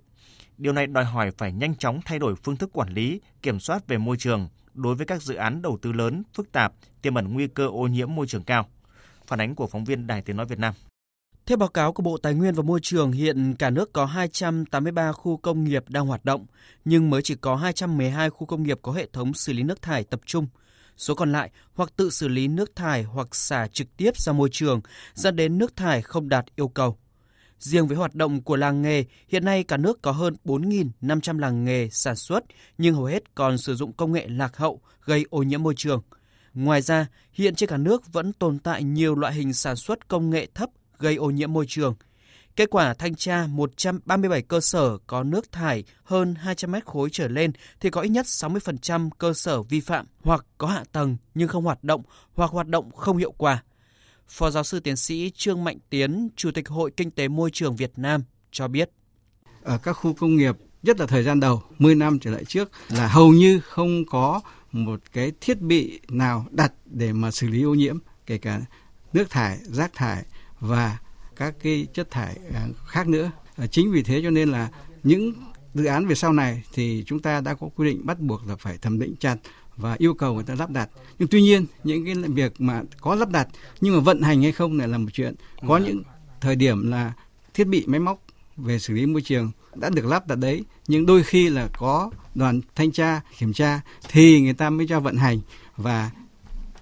Điều 0.59 0.73
này 0.73 0.87
đòi 0.87 1.05
hỏi 1.05 1.31
phải 1.39 1.53
nhanh 1.53 1.77
chóng 1.77 2.01
thay 2.05 2.19
đổi 2.19 2.35
phương 2.37 2.57
thức 2.57 2.71
quản 2.73 2.89
lý, 2.89 3.21
kiểm 3.43 3.61
soát 3.61 3.87
về 3.89 3.99
môi 3.99 4.17
trường 4.17 4.49
đối 4.75 4.95
với 4.95 5.07
các 5.07 5.23
dự 5.23 5.35
án 5.35 5.63
đầu 5.63 5.79
tư 5.83 5.93
lớn, 5.93 6.23
phức 6.35 6.53
tạp, 6.53 6.73
tiềm 7.03 7.15
ẩn 7.15 7.33
nguy 7.33 7.47
cơ 7.47 7.67
ô 7.67 7.87
nhiễm 7.87 8.15
môi 8.15 8.27
trường 8.27 8.45
cao. 8.45 8.69
Phản 9.27 9.41
ánh 9.41 9.55
của 9.55 9.67
phóng 9.67 9.85
viên 9.85 10.07
Đài 10.07 10.23
Tiếng 10.23 10.37
Nói 10.37 10.47
Việt 10.47 10.59
Nam. 10.59 10.75
Theo 11.51 11.57
báo 11.57 11.69
cáo 11.69 11.93
của 11.93 12.03
Bộ 12.03 12.17
Tài 12.17 12.35
nguyên 12.35 12.55
và 12.55 12.63
Môi 12.63 12.81
trường, 12.83 13.13
hiện 13.13 13.55
cả 13.55 13.71
nước 13.71 13.93
có 13.93 14.07
283 14.07 15.13
khu 15.13 15.37
công 15.37 15.65
nghiệp 15.65 15.85
đang 15.89 16.07
hoạt 16.07 16.25
động, 16.25 16.47
nhưng 16.85 17.11
mới 17.11 17.23
chỉ 17.23 17.35
có 17.35 17.57
212 17.57 18.31
khu 18.31 18.47
công 18.47 18.63
nghiệp 18.63 18.79
có 18.83 18.93
hệ 18.93 19.09
thống 19.13 19.35
xử 19.35 19.53
lý 19.53 19.63
nước 19.63 19.83
thải 19.83 20.05
tập 20.05 20.21
trung. 20.27 20.47
Số 20.97 21.15
còn 21.15 21.33
lại 21.33 21.51
hoặc 21.75 21.93
tự 21.97 22.11
xử 22.11 22.29
lý 22.29 22.49
nước 22.49 22.77
thải 22.77 23.03
hoặc 23.03 23.35
xả 23.35 23.67
trực 23.73 23.97
tiếp 23.97 24.17
ra 24.17 24.33
môi 24.33 24.49
trường, 24.53 24.81
dẫn 25.15 25.37
đến 25.37 25.59
nước 25.59 25.77
thải 25.77 26.03
không 26.03 26.29
đạt 26.29 26.45
yêu 26.57 26.69
cầu. 26.69 26.97
Riêng 27.59 27.87
với 27.87 27.97
hoạt 27.97 28.15
động 28.15 28.43
của 28.43 28.57
làng 28.57 28.83
nghề, 28.83 29.05
hiện 29.29 29.45
nay 29.45 29.65
cả 29.65 29.77
nước 29.77 30.03
có 30.03 30.13
hơn 30.13 30.37
4.500 30.45 31.39
làng 31.39 31.65
nghề 31.65 31.89
sản 31.93 32.17
xuất, 32.17 32.45
nhưng 32.79 32.95
hầu 32.95 33.05
hết 33.05 33.35
còn 33.35 33.59
sử 33.59 33.75
dụng 33.75 33.93
công 33.93 34.13
nghệ 34.13 34.27
lạc 34.29 34.57
hậu 34.57 34.81
gây 35.05 35.25
ô 35.31 35.43
nhiễm 35.43 35.63
môi 35.63 35.75
trường. 35.77 36.03
Ngoài 36.55 36.83
ra, 36.83 37.07
hiện 37.33 37.55
trên 37.55 37.69
cả 37.69 37.77
nước 37.77 38.13
vẫn 38.13 38.33
tồn 38.33 38.59
tại 38.59 38.85
nhiều 38.85 39.15
loại 39.15 39.35
hình 39.35 39.53
sản 39.53 39.77
xuất 39.77 40.09
công 40.09 40.31
nghệ 40.31 40.49
thấp 40.55 40.71
gây 41.01 41.17
ô 41.17 41.31
nhiễm 41.31 41.53
môi 41.53 41.65
trường. 41.69 41.95
Kết 42.57 42.71
quả 42.71 42.95
thanh 42.95 43.15
tra 43.15 43.47
137 43.47 44.43
cơ 44.43 44.61
sở 44.61 44.99
có 45.07 45.23
nước 45.23 45.53
thải 45.53 45.85
hơn 46.05 46.35
200 46.35 46.73
mét 46.73 46.85
khối 46.85 47.09
trở 47.13 47.29
lên 47.29 47.53
thì 47.81 47.91
có 47.91 48.01
ít 48.01 48.09
nhất 48.09 48.27
60% 48.27 49.11
cơ 49.19 49.33
sở 49.33 49.63
vi 49.63 49.81
phạm 49.81 50.07
hoặc 50.23 50.47
có 50.59 50.67
hạ 50.67 50.85
tầng 50.93 51.17
nhưng 51.35 51.49
không 51.49 51.65
hoạt 51.65 51.85
động 51.85 52.03
hoặc 52.35 52.51
hoạt 52.51 52.69
động 52.69 52.91
không 52.91 53.17
hiệu 53.17 53.33
quả. 53.33 53.63
Phó 54.29 54.51
giáo 54.51 54.65
sư 54.65 54.81
tiến 54.81 54.97
sĩ 54.97 55.31
Trương 55.35 55.65
Mạnh 55.65 55.79
Tiến, 55.91 56.29
Chủ 56.37 56.51
tịch 56.51 56.69
Hội 56.69 56.91
Kinh 56.97 57.11
tế 57.11 57.29
Môi 57.29 57.51
trường 57.53 57.77
Việt 57.77 57.93
Nam 57.97 58.23
cho 58.51 58.69
biết. 58.69 58.91
Ở 59.63 59.79
các 59.79 59.93
khu 59.93 60.15
công 60.15 60.37
nghiệp, 60.37 60.57
nhất 60.83 61.01
là 61.01 61.07
thời 61.07 61.23
gian 61.23 61.41
đầu, 61.41 61.63
10 61.79 61.95
năm 61.95 62.19
trở 62.19 62.31
lại 62.31 62.45
trước 62.45 62.71
là 62.89 63.09
hầu 63.09 63.33
như 63.33 63.61
không 63.61 64.05
có 64.07 64.41
một 64.73 65.01
cái 65.13 65.33
thiết 65.41 65.61
bị 65.61 66.01
nào 66.09 66.47
đặt 66.51 66.73
để 66.85 67.13
mà 67.13 67.31
xử 67.31 67.49
lý 67.49 67.63
ô 67.63 67.75
nhiễm, 67.75 67.99
kể 68.27 68.39
cả 68.39 68.61
nước 69.13 69.31
thải, 69.31 69.59
rác 69.63 69.93
thải 69.95 70.25
và 70.61 70.99
các 71.37 71.55
cái 71.63 71.87
chất 71.95 72.11
thải 72.11 72.37
à, 72.55 72.69
khác 72.87 73.09
nữa. 73.09 73.31
À, 73.57 73.67
chính 73.67 73.93
vì 73.93 74.03
thế 74.03 74.21
cho 74.23 74.31
nên 74.31 74.49
là 74.49 74.69
những 75.03 75.33
dự 75.75 75.85
án 75.85 76.07
về 76.07 76.15
sau 76.15 76.33
này 76.33 76.63
thì 76.73 77.05
chúng 77.07 77.23
ta 77.23 77.41
đã 77.41 77.55
có 77.55 77.69
quy 77.77 77.89
định 77.89 78.07
bắt 78.07 78.21
buộc 78.21 78.47
là 78.47 78.57
phải 78.57 78.79
thẩm 78.79 78.99
định 78.99 79.15
chặt 79.21 79.37
và 79.77 79.95
yêu 79.99 80.15
cầu 80.15 80.35
người 80.35 80.45
ta 80.45 80.55
lắp 80.55 80.71
đặt. 80.71 80.89
Nhưng 81.19 81.29
tuy 81.29 81.43
nhiên 81.43 81.67
những 81.85 82.05
cái 82.05 82.15
việc 82.15 82.61
mà 82.61 82.83
có 83.01 83.15
lắp 83.15 83.31
đặt 83.31 83.49
nhưng 83.81 83.97
mà 83.97 84.01
vận 84.01 84.23
hành 84.23 84.43
hay 84.43 84.53
không 84.53 84.77
này 84.77 84.89
là 84.89 84.99
một 84.99 85.11
chuyện. 85.13 85.35
Có 85.69 85.75
ừ. 85.75 85.85
những 85.87 86.03
thời 86.41 86.57
điểm 86.57 86.91
là 86.91 87.13
thiết 87.55 87.65
bị 87.65 87.85
máy 87.87 88.01
móc 88.01 88.23
về 88.57 88.79
xử 88.79 88.95
lý 88.95 89.07
môi 89.07 89.23
trường 89.23 89.51
đã 89.75 89.91
được 89.91 90.07
lắp 90.07 90.27
đặt 90.27 90.35
đấy 90.35 90.65
nhưng 90.89 91.07
đôi 91.07 91.23
khi 91.23 91.49
là 91.49 91.69
có 91.79 92.11
đoàn 92.35 92.61
thanh 92.75 92.93
tra 92.93 93.21
kiểm 93.39 93.53
tra 93.53 93.81
thì 94.09 94.41
người 94.41 94.53
ta 94.53 94.71
mới 94.71 94.87
cho 94.89 95.01
vận 95.01 95.17
hành 95.17 95.39
và 95.77 96.11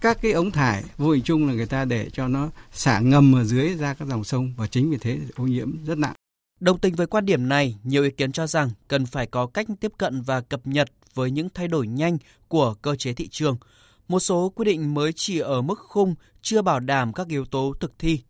các 0.01 0.19
cái 0.23 0.33
ống 0.33 0.51
thải 0.51 0.85
vô 0.99 1.11
hình 1.11 1.23
chung 1.23 1.47
là 1.47 1.55
người 1.55 1.67
ta 1.67 1.85
để 1.85 2.11
cho 2.13 2.29
nó 2.29 2.51
xả 2.73 3.01
ngầm 3.01 3.35
ở 3.35 3.45
dưới 3.45 3.75
ra 3.75 3.95
các 3.95 4.09
dòng 4.09 4.25
sông 4.25 4.53
và 4.57 4.67
chính 4.67 4.91
vì 4.91 4.97
thế 4.97 5.19
ô 5.37 5.45
nhiễm 5.45 5.85
rất 5.85 5.99
nặng. 5.99 6.15
Đồng 6.61 6.79
tình 6.79 6.95
với 6.95 7.07
quan 7.07 7.27
điểm 7.27 7.49
này, 7.49 7.77
nhiều 7.83 8.03
ý 8.03 8.11
kiến 8.11 8.33
cho 8.33 8.47
rằng 8.47 8.71
cần 8.89 9.07
phải 9.07 9.27
có 9.27 9.47
cách 9.47 9.67
tiếp 9.81 9.93
cận 9.99 10.23
và 10.23 10.41
cập 10.41 10.67
nhật 10.67 10.91
với 11.15 11.31
những 11.31 11.49
thay 11.55 11.69
đổi 11.69 11.87
nhanh 11.87 12.19
của 12.49 12.75
cơ 12.75 12.97
chế 12.97 13.13
thị 13.13 13.29
trường. 13.29 13.57
Một 14.09 14.21
số 14.21 14.53
quy 14.55 14.65
định 14.65 14.95
mới 14.95 15.13
chỉ 15.13 15.39
ở 15.39 15.63
mức 15.63 15.79
khung, 15.79 16.15
chưa 16.43 16.63
bảo 16.63 16.81
đảm 16.81 17.13
các 17.13 17.29
yếu 17.29 17.45
tố 17.45 17.75
thực 17.81 17.99
thi. 17.99 18.21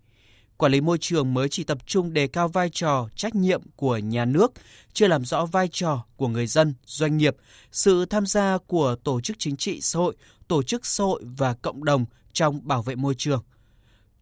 Quản 0.58 0.72
lý 0.72 0.80
môi 0.80 0.98
trường 1.00 1.34
mới 1.34 1.48
chỉ 1.48 1.64
tập 1.64 1.78
trung 1.86 2.12
đề 2.12 2.26
cao 2.26 2.48
vai 2.48 2.70
trò, 2.72 3.08
trách 3.14 3.34
nhiệm 3.34 3.62
của 3.76 3.96
nhà 3.96 4.24
nước, 4.24 4.52
chưa 4.92 5.08
làm 5.08 5.24
rõ 5.24 5.46
vai 5.46 5.68
trò 5.72 6.04
của 6.16 6.28
người 6.28 6.46
dân, 6.46 6.74
doanh 6.86 7.16
nghiệp, 7.16 7.36
sự 7.72 8.04
tham 8.04 8.26
gia 8.26 8.58
của 8.66 8.96
tổ 9.04 9.20
chức 9.20 9.36
chính 9.38 9.56
trị 9.56 9.80
xã 9.80 9.98
hội, 9.98 10.16
tổ 10.48 10.62
chức 10.62 10.86
xã 10.86 11.04
hội 11.04 11.22
và 11.38 11.54
cộng 11.62 11.84
đồng 11.84 12.04
trong 12.32 12.60
bảo 12.68 12.82
vệ 12.82 12.94
môi 12.94 13.14
trường. 13.14 13.42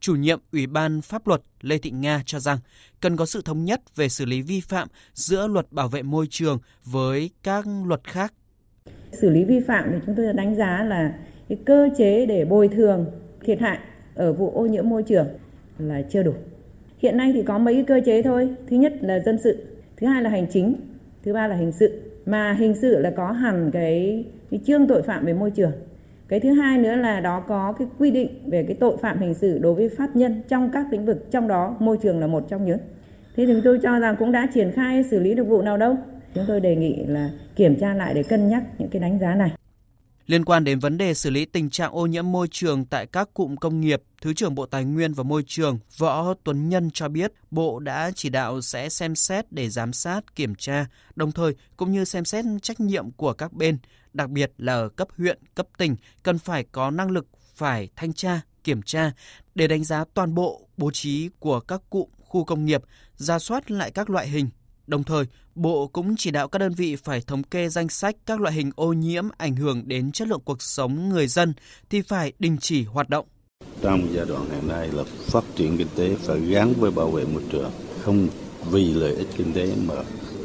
Chủ 0.00 0.14
nhiệm 0.14 0.40
Ủy 0.52 0.66
ban 0.66 1.00
Pháp 1.00 1.26
luật 1.26 1.40
Lê 1.60 1.78
Thị 1.78 1.90
Nga 1.90 2.22
cho 2.26 2.40
rằng 2.40 2.58
cần 3.00 3.16
có 3.16 3.26
sự 3.26 3.42
thống 3.42 3.64
nhất 3.64 3.96
về 3.96 4.08
xử 4.08 4.24
lý 4.24 4.42
vi 4.42 4.60
phạm 4.60 4.88
giữa 5.14 5.46
luật 5.46 5.72
bảo 5.72 5.88
vệ 5.88 6.02
môi 6.02 6.26
trường 6.30 6.58
với 6.84 7.30
các 7.42 7.64
luật 7.84 8.04
khác. 8.04 8.34
Xử 9.12 9.30
lý 9.30 9.44
vi 9.44 9.60
phạm 9.66 9.84
thì 9.92 9.98
chúng 10.06 10.14
tôi 10.16 10.32
đánh 10.32 10.56
giá 10.56 10.84
là 10.84 11.14
cái 11.48 11.58
cơ 11.66 11.88
chế 11.98 12.26
để 12.26 12.44
bồi 12.44 12.68
thường 12.68 13.06
thiệt 13.44 13.60
hại 13.60 13.78
ở 14.14 14.32
vụ 14.32 14.52
ô 14.54 14.66
nhiễm 14.66 14.88
môi 14.88 15.02
trường 15.02 15.26
là 15.78 16.02
chưa 16.02 16.22
đủ. 16.22 16.32
Hiện 16.98 17.16
nay 17.16 17.32
thì 17.34 17.42
có 17.42 17.58
mấy 17.58 17.84
cơ 17.86 18.00
chế 18.06 18.22
thôi. 18.22 18.54
Thứ 18.70 18.76
nhất 18.76 18.92
là 19.00 19.18
dân 19.18 19.38
sự, 19.38 19.64
thứ 19.96 20.06
hai 20.06 20.22
là 20.22 20.30
hành 20.30 20.46
chính, 20.50 20.74
thứ 21.24 21.32
ba 21.32 21.46
là 21.46 21.56
hình 21.56 21.72
sự. 21.72 22.02
Mà 22.26 22.52
hình 22.52 22.74
sự 22.74 22.98
là 22.98 23.10
có 23.10 23.32
hẳn 23.32 23.70
cái, 23.72 24.24
cái 24.50 24.60
chương 24.66 24.86
tội 24.86 25.02
phạm 25.02 25.26
về 25.26 25.32
môi 25.32 25.50
trường 25.50 25.72
cái 26.28 26.40
thứ 26.40 26.52
hai 26.52 26.78
nữa 26.78 26.96
là 26.96 27.20
đó 27.20 27.40
có 27.40 27.74
cái 27.78 27.88
quy 27.98 28.10
định 28.10 28.28
về 28.46 28.62
cái 28.62 28.76
tội 28.80 28.96
phạm 28.96 29.18
hình 29.18 29.34
sự 29.34 29.58
đối 29.58 29.74
với 29.74 29.88
pháp 29.88 30.16
nhân 30.16 30.42
trong 30.48 30.70
các 30.72 30.86
lĩnh 30.90 31.06
vực 31.06 31.30
trong 31.30 31.48
đó 31.48 31.76
môi 31.78 31.98
trường 32.02 32.20
là 32.20 32.26
một 32.26 32.44
trong 32.48 32.64
những 32.64 32.78
thế 33.36 33.46
thì 33.46 33.60
tôi 33.64 33.78
cho 33.82 33.98
rằng 33.98 34.16
cũng 34.18 34.32
đã 34.32 34.46
triển 34.54 34.72
khai 34.72 35.04
xử 35.04 35.20
lý 35.20 35.34
được 35.34 35.44
vụ 35.44 35.62
nào 35.62 35.76
đâu 35.76 35.96
chúng 36.34 36.44
tôi 36.48 36.60
đề 36.60 36.76
nghị 36.76 37.06
là 37.06 37.30
kiểm 37.56 37.76
tra 37.76 37.94
lại 37.94 38.14
để 38.14 38.22
cân 38.22 38.48
nhắc 38.48 38.62
những 38.78 38.88
cái 38.88 39.02
đánh 39.02 39.18
giá 39.18 39.34
này 39.34 39.50
Liên 40.26 40.44
quan 40.44 40.64
đến 40.64 40.78
vấn 40.78 40.98
đề 40.98 41.14
xử 41.14 41.30
lý 41.30 41.44
tình 41.44 41.70
trạng 41.70 41.92
ô 41.92 42.06
nhiễm 42.06 42.32
môi 42.32 42.48
trường 42.50 42.84
tại 42.84 43.06
các 43.06 43.34
cụm 43.34 43.56
công 43.56 43.80
nghiệp, 43.80 44.02
Thứ 44.22 44.34
trưởng 44.34 44.54
Bộ 44.54 44.66
Tài 44.66 44.84
nguyên 44.84 45.12
và 45.12 45.22
Môi 45.22 45.42
trường 45.46 45.78
Võ 45.96 46.34
Tuấn 46.44 46.68
Nhân 46.68 46.90
cho 46.94 47.08
biết 47.08 47.32
Bộ 47.50 47.78
đã 47.78 48.10
chỉ 48.14 48.28
đạo 48.28 48.60
sẽ 48.60 48.88
xem 48.88 49.14
xét 49.14 49.52
để 49.52 49.70
giám 49.70 49.92
sát, 49.92 50.34
kiểm 50.36 50.54
tra, 50.54 50.86
đồng 51.16 51.32
thời 51.32 51.54
cũng 51.76 51.92
như 51.92 52.04
xem 52.04 52.24
xét 52.24 52.44
trách 52.62 52.80
nhiệm 52.80 53.10
của 53.10 53.32
các 53.32 53.52
bên, 53.52 53.78
đặc 54.12 54.30
biệt 54.30 54.52
là 54.58 54.72
ở 54.72 54.88
cấp 54.88 55.08
huyện, 55.16 55.38
cấp 55.54 55.66
tỉnh, 55.78 55.96
cần 56.22 56.38
phải 56.38 56.64
có 56.72 56.90
năng 56.90 57.10
lực 57.10 57.26
phải 57.54 57.88
thanh 57.96 58.12
tra, 58.12 58.40
kiểm 58.64 58.82
tra 58.82 59.12
để 59.54 59.66
đánh 59.66 59.84
giá 59.84 60.04
toàn 60.14 60.34
bộ 60.34 60.68
bố 60.76 60.90
trí 60.90 61.30
của 61.38 61.60
các 61.60 61.80
cụm 61.90 62.08
khu 62.20 62.44
công 62.44 62.64
nghiệp, 62.64 62.82
ra 63.16 63.38
soát 63.38 63.70
lại 63.70 63.90
các 63.90 64.10
loại 64.10 64.28
hình. 64.28 64.48
Đồng 64.86 65.04
thời, 65.04 65.24
Bộ 65.54 65.86
cũng 65.86 66.16
chỉ 66.16 66.30
đạo 66.30 66.48
các 66.48 66.58
đơn 66.58 66.72
vị 66.72 66.96
phải 66.96 67.20
thống 67.20 67.42
kê 67.42 67.68
danh 67.68 67.88
sách 67.88 68.16
các 68.26 68.40
loại 68.40 68.54
hình 68.54 68.70
ô 68.76 68.92
nhiễm 68.92 69.28
ảnh 69.38 69.56
hưởng 69.56 69.88
đến 69.88 70.12
chất 70.12 70.28
lượng 70.28 70.40
cuộc 70.44 70.62
sống 70.62 71.08
người 71.08 71.26
dân 71.26 71.54
thì 71.90 72.02
phải 72.02 72.32
đình 72.38 72.56
chỉ 72.60 72.84
hoạt 72.84 73.08
động. 73.08 73.26
Trong 73.82 74.08
giai 74.12 74.26
đoạn 74.26 74.50
hiện 74.50 74.68
nay 74.68 74.88
là 74.92 75.04
phát 75.04 75.44
triển 75.56 75.76
kinh 75.78 75.88
tế 75.96 76.14
phải 76.14 76.40
gắn 76.40 76.72
với 76.72 76.90
bảo 76.90 77.10
vệ 77.10 77.24
môi 77.24 77.42
trường, 77.52 77.70
không 78.02 78.28
vì 78.70 78.92
lợi 78.92 79.14
ích 79.14 79.28
kinh 79.36 79.52
tế 79.52 79.72
mà 79.86 79.94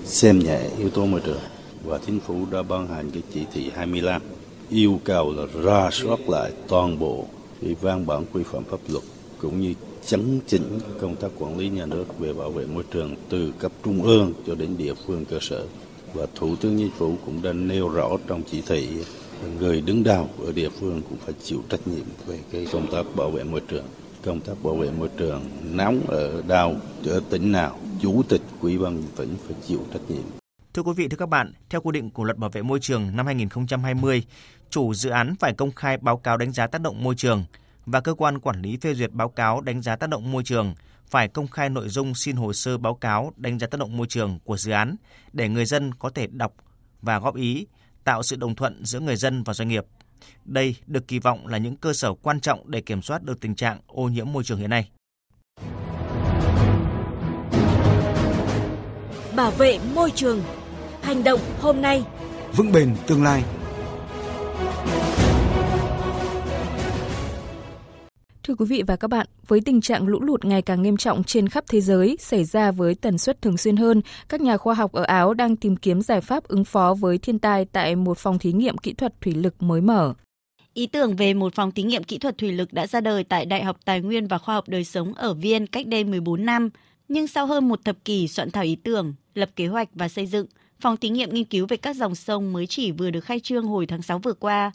xem 0.06 0.40
nhẹ 0.40 0.70
yếu 0.78 0.90
tố 0.90 1.06
môi 1.06 1.22
trường. 1.26 1.42
Và 1.84 2.00
chính 2.06 2.20
phủ 2.20 2.46
đã 2.52 2.64
ban 2.64 2.88
hành 2.88 3.12
cái 3.12 3.24
chỉ 3.34 3.46
thị 3.54 3.72
25 3.76 4.22
yêu 4.70 5.00
cầu 5.04 5.34
là 5.34 5.44
ra 5.64 5.90
soát 5.92 6.20
lại 6.30 6.52
toàn 6.68 7.00
bộ 7.00 7.26
cái 7.62 7.76
văn 7.82 8.06
bản 8.06 8.26
quy 8.34 8.44
phạm 8.44 8.64
pháp 8.64 8.80
luật 8.88 9.04
cũng 9.42 9.62
như 9.62 9.74
chấn 10.06 10.40
chỉnh 10.48 10.80
công 11.02 11.16
tác 11.16 11.28
quản 11.40 11.58
lý 11.58 11.70
nhà 11.70 11.86
nước 11.86 12.20
về 12.20 12.34
bảo 12.34 12.52
vệ 12.52 12.66
môi 12.66 12.84
trường 12.92 13.16
từ 13.30 13.54
cấp 13.60 13.72
trung 13.84 14.04
ương 14.04 14.34
cho 14.48 14.56
đến 14.56 14.78
địa 14.78 14.94
phương 14.94 15.26
cơ 15.26 15.38
sở. 15.42 15.66
Và 16.14 16.26
Thủ 16.36 16.56
tướng 16.56 16.78
Chính 16.78 16.92
phủ 16.98 17.16
cũng 17.26 17.42
đã 17.42 17.54
nêu 17.54 17.90
rõ 17.90 18.10
trong 18.28 18.42
chỉ 18.52 18.62
thị 18.62 18.88
người 19.60 19.82
đứng 19.82 20.04
đầu 20.04 20.30
ở 20.46 20.52
địa 20.52 20.70
phương 20.70 21.02
cũng 21.10 21.18
phải 21.18 21.34
chịu 21.44 21.64
trách 21.70 21.88
nhiệm 21.88 22.06
về 22.28 22.40
cái 22.52 22.68
công 22.72 22.92
tác 22.92 23.06
bảo 23.16 23.32
vệ 23.32 23.44
môi 23.44 23.62
trường. 23.68 23.86
Công 24.24 24.40
tác 24.40 24.54
bảo 24.64 24.76
vệ 24.76 24.92
môi 24.92 25.10
trường 25.18 25.42
nóng 25.72 26.02
ở 26.08 26.42
đâu, 26.48 26.76
ở 27.06 27.22
tỉnh 27.30 27.52
nào, 27.52 27.80
chủ 28.02 28.22
tịch 28.30 28.42
ủy 28.62 28.78
ban 28.78 29.04
tỉnh 29.16 29.36
phải 29.48 29.56
chịu 29.68 29.80
trách 29.94 30.02
nhiệm. 30.10 30.24
Thưa 30.74 30.82
quý 30.82 30.92
vị, 30.96 31.08
thưa 31.08 31.18
các 31.18 31.30
bạn, 31.30 31.54
theo 31.70 31.82
quy 31.82 31.92
định 31.92 32.10
của 32.10 32.24
Luật 32.24 32.38
Bảo 32.38 32.50
vệ 32.50 32.62
môi 32.62 32.80
trường 32.80 33.16
năm 33.16 33.26
2020, 33.26 34.24
chủ 34.70 34.94
dự 34.94 35.10
án 35.10 35.36
phải 35.40 35.54
công 35.54 35.72
khai 35.72 35.98
báo 35.98 36.18
cáo 36.18 36.38
đánh 36.38 36.52
giá 36.52 36.68
tác 36.68 36.82
động 36.82 37.04
môi 37.04 37.16
trường 37.16 37.44
và 37.86 38.02
cơ 38.02 38.14
quan 38.14 38.40
quản 38.40 38.62
lý 38.62 38.78
phê 38.82 38.94
duyệt 38.94 39.12
báo 39.12 39.30
cáo 39.30 39.62
đánh 39.62 39.82
giá 39.82 39.96
tác 39.96 40.10
động 40.10 40.32
môi 40.32 40.44
trường 40.44 40.76
phải 41.08 41.28
công 41.28 41.48
khai 41.48 41.70
nội 41.70 41.90
dung 41.90 42.16
xin 42.16 42.36
hồ 42.36 42.54
sơ 42.54 42.78
báo 42.78 42.96
cáo 42.96 43.34
đánh 43.36 43.60
giá 43.60 43.68
tác 43.68 43.80
động 43.80 43.98
môi 43.98 44.08
trường 44.08 44.40
của 44.44 44.58
dự 44.58 44.72
án 44.72 44.96
để 45.34 45.50
người 45.50 45.66
dân 45.66 45.94
có 45.94 46.10
thể 46.10 46.28
đọc 46.28 46.54
và 47.02 47.20
góp 47.20 47.36
ý, 47.36 47.68
tạo 48.04 48.24
sự 48.24 48.36
đồng 48.36 48.56
thuận 48.56 48.86
giữa 48.86 49.00
người 49.00 49.16
dân 49.16 49.44
và 49.44 49.54
doanh 49.54 49.68
nghiệp. 49.68 49.86
Đây 50.46 50.76
được 50.88 51.08
kỳ 51.08 51.20
vọng 51.20 51.48
là 51.48 51.58
những 51.58 51.76
cơ 51.76 51.94
sở 51.94 52.14
quan 52.14 52.40
trọng 52.40 52.72
để 52.72 52.82
kiểm 52.82 53.02
soát 53.02 53.24
được 53.24 53.40
tình 53.42 53.56
trạng 53.56 53.80
ô 53.88 54.04
nhiễm 54.04 54.32
môi 54.32 54.44
trường 54.44 54.60
hiện 54.60 54.70
nay. 54.70 54.90
Bảo 59.36 59.52
vệ 59.52 59.80
môi 59.96 60.12
trường. 60.16 60.42
Hành 61.02 61.24
động 61.24 61.40
hôm 61.60 61.82
nay. 61.82 62.04
Vững 62.56 62.72
bền 62.72 62.96
tương 63.08 63.24
lai. 63.24 63.44
Thưa 68.52 68.56
quý 68.56 68.66
vị 68.66 68.84
và 68.88 68.96
các 68.96 69.08
bạn, 69.08 69.28
với 69.48 69.62
tình 69.62 69.82
trạng 69.82 70.08
lũ 70.08 70.20
lụt 70.22 70.46
ngày 70.46 70.62
càng 70.62 70.82
nghiêm 70.82 70.98
trọng 70.98 71.24
trên 71.24 71.50
khắp 71.50 71.64
thế 71.70 71.82
giới 71.82 72.18
xảy 72.20 72.44
ra 72.44 72.72
với 72.72 72.96
tần 72.96 73.18
suất 73.18 73.42
thường 73.42 73.58
xuyên 73.58 73.78
hơn, 73.78 74.02
các 74.30 74.42
nhà 74.42 74.58
khoa 74.58 74.74
học 74.74 74.92
ở 74.92 75.04
Áo 75.04 75.34
đang 75.34 75.56
tìm 75.56 75.76
kiếm 75.76 76.02
giải 76.02 76.22
pháp 76.22 76.44
ứng 76.44 76.64
phó 76.64 76.94
với 76.94 77.18
thiên 77.18 77.40
tai 77.40 77.66
tại 77.66 77.96
một 77.96 78.18
phòng 78.18 78.40
thí 78.40 78.54
nghiệm 78.54 78.78
kỹ 78.78 78.94
thuật 78.94 79.22
thủy 79.22 79.34
lực 79.34 79.64
mới 79.64 79.82
mở. 79.82 80.14
Ý 80.74 80.88
tưởng 80.88 81.16
về 81.16 81.34
một 81.34 81.54
phòng 81.54 81.72
thí 81.72 81.84
nghiệm 81.84 82.04
kỹ 82.04 82.18
thuật 82.18 82.38
thủy 82.38 82.52
lực 82.52 82.74
đã 82.74 82.88
ra 82.88 83.02
đời 83.02 83.24
tại 83.24 83.46
Đại 83.46 83.64
học 83.64 83.78
Tài 83.86 84.02
nguyên 84.02 84.28
và 84.28 84.38
Khoa 84.38 84.56
học 84.56 84.70
Đời 84.70 84.84
sống 84.84 85.14
ở 85.14 85.34
Viên 85.34 85.68
cách 85.68 85.88
đây 85.88 86.04
14 86.04 86.46
năm. 86.46 86.70
Nhưng 87.08 87.28
sau 87.28 87.46
hơn 87.46 87.68
một 87.68 87.86
thập 87.86 88.06
kỷ 88.06 88.28
soạn 88.28 88.52
thảo 88.52 88.64
ý 88.64 88.76
tưởng, 88.76 89.14
lập 89.36 89.50
kế 89.56 89.68
hoạch 89.68 89.90
và 89.94 90.08
xây 90.08 90.26
dựng, 90.26 90.46
phòng 90.80 90.98
thí 90.98 91.10
nghiệm 91.10 91.34
nghiên 91.34 91.46
cứu 91.46 91.66
về 91.70 91.78
các 91.78 91.96
dòng 91.96 92.16
sông 92.16 92.54
mới 92.54 92.68
chỉ 92.68 92.92
vừa 92.92 93.10
được 93.12 93.22
khai 93.22 93.40
trương 93.40 93.68
hồi 93.68 93.86
tháng 93.86 94.02
6 94.02 94.20
vừa 94.20 94.34
qua. 94.34 94.72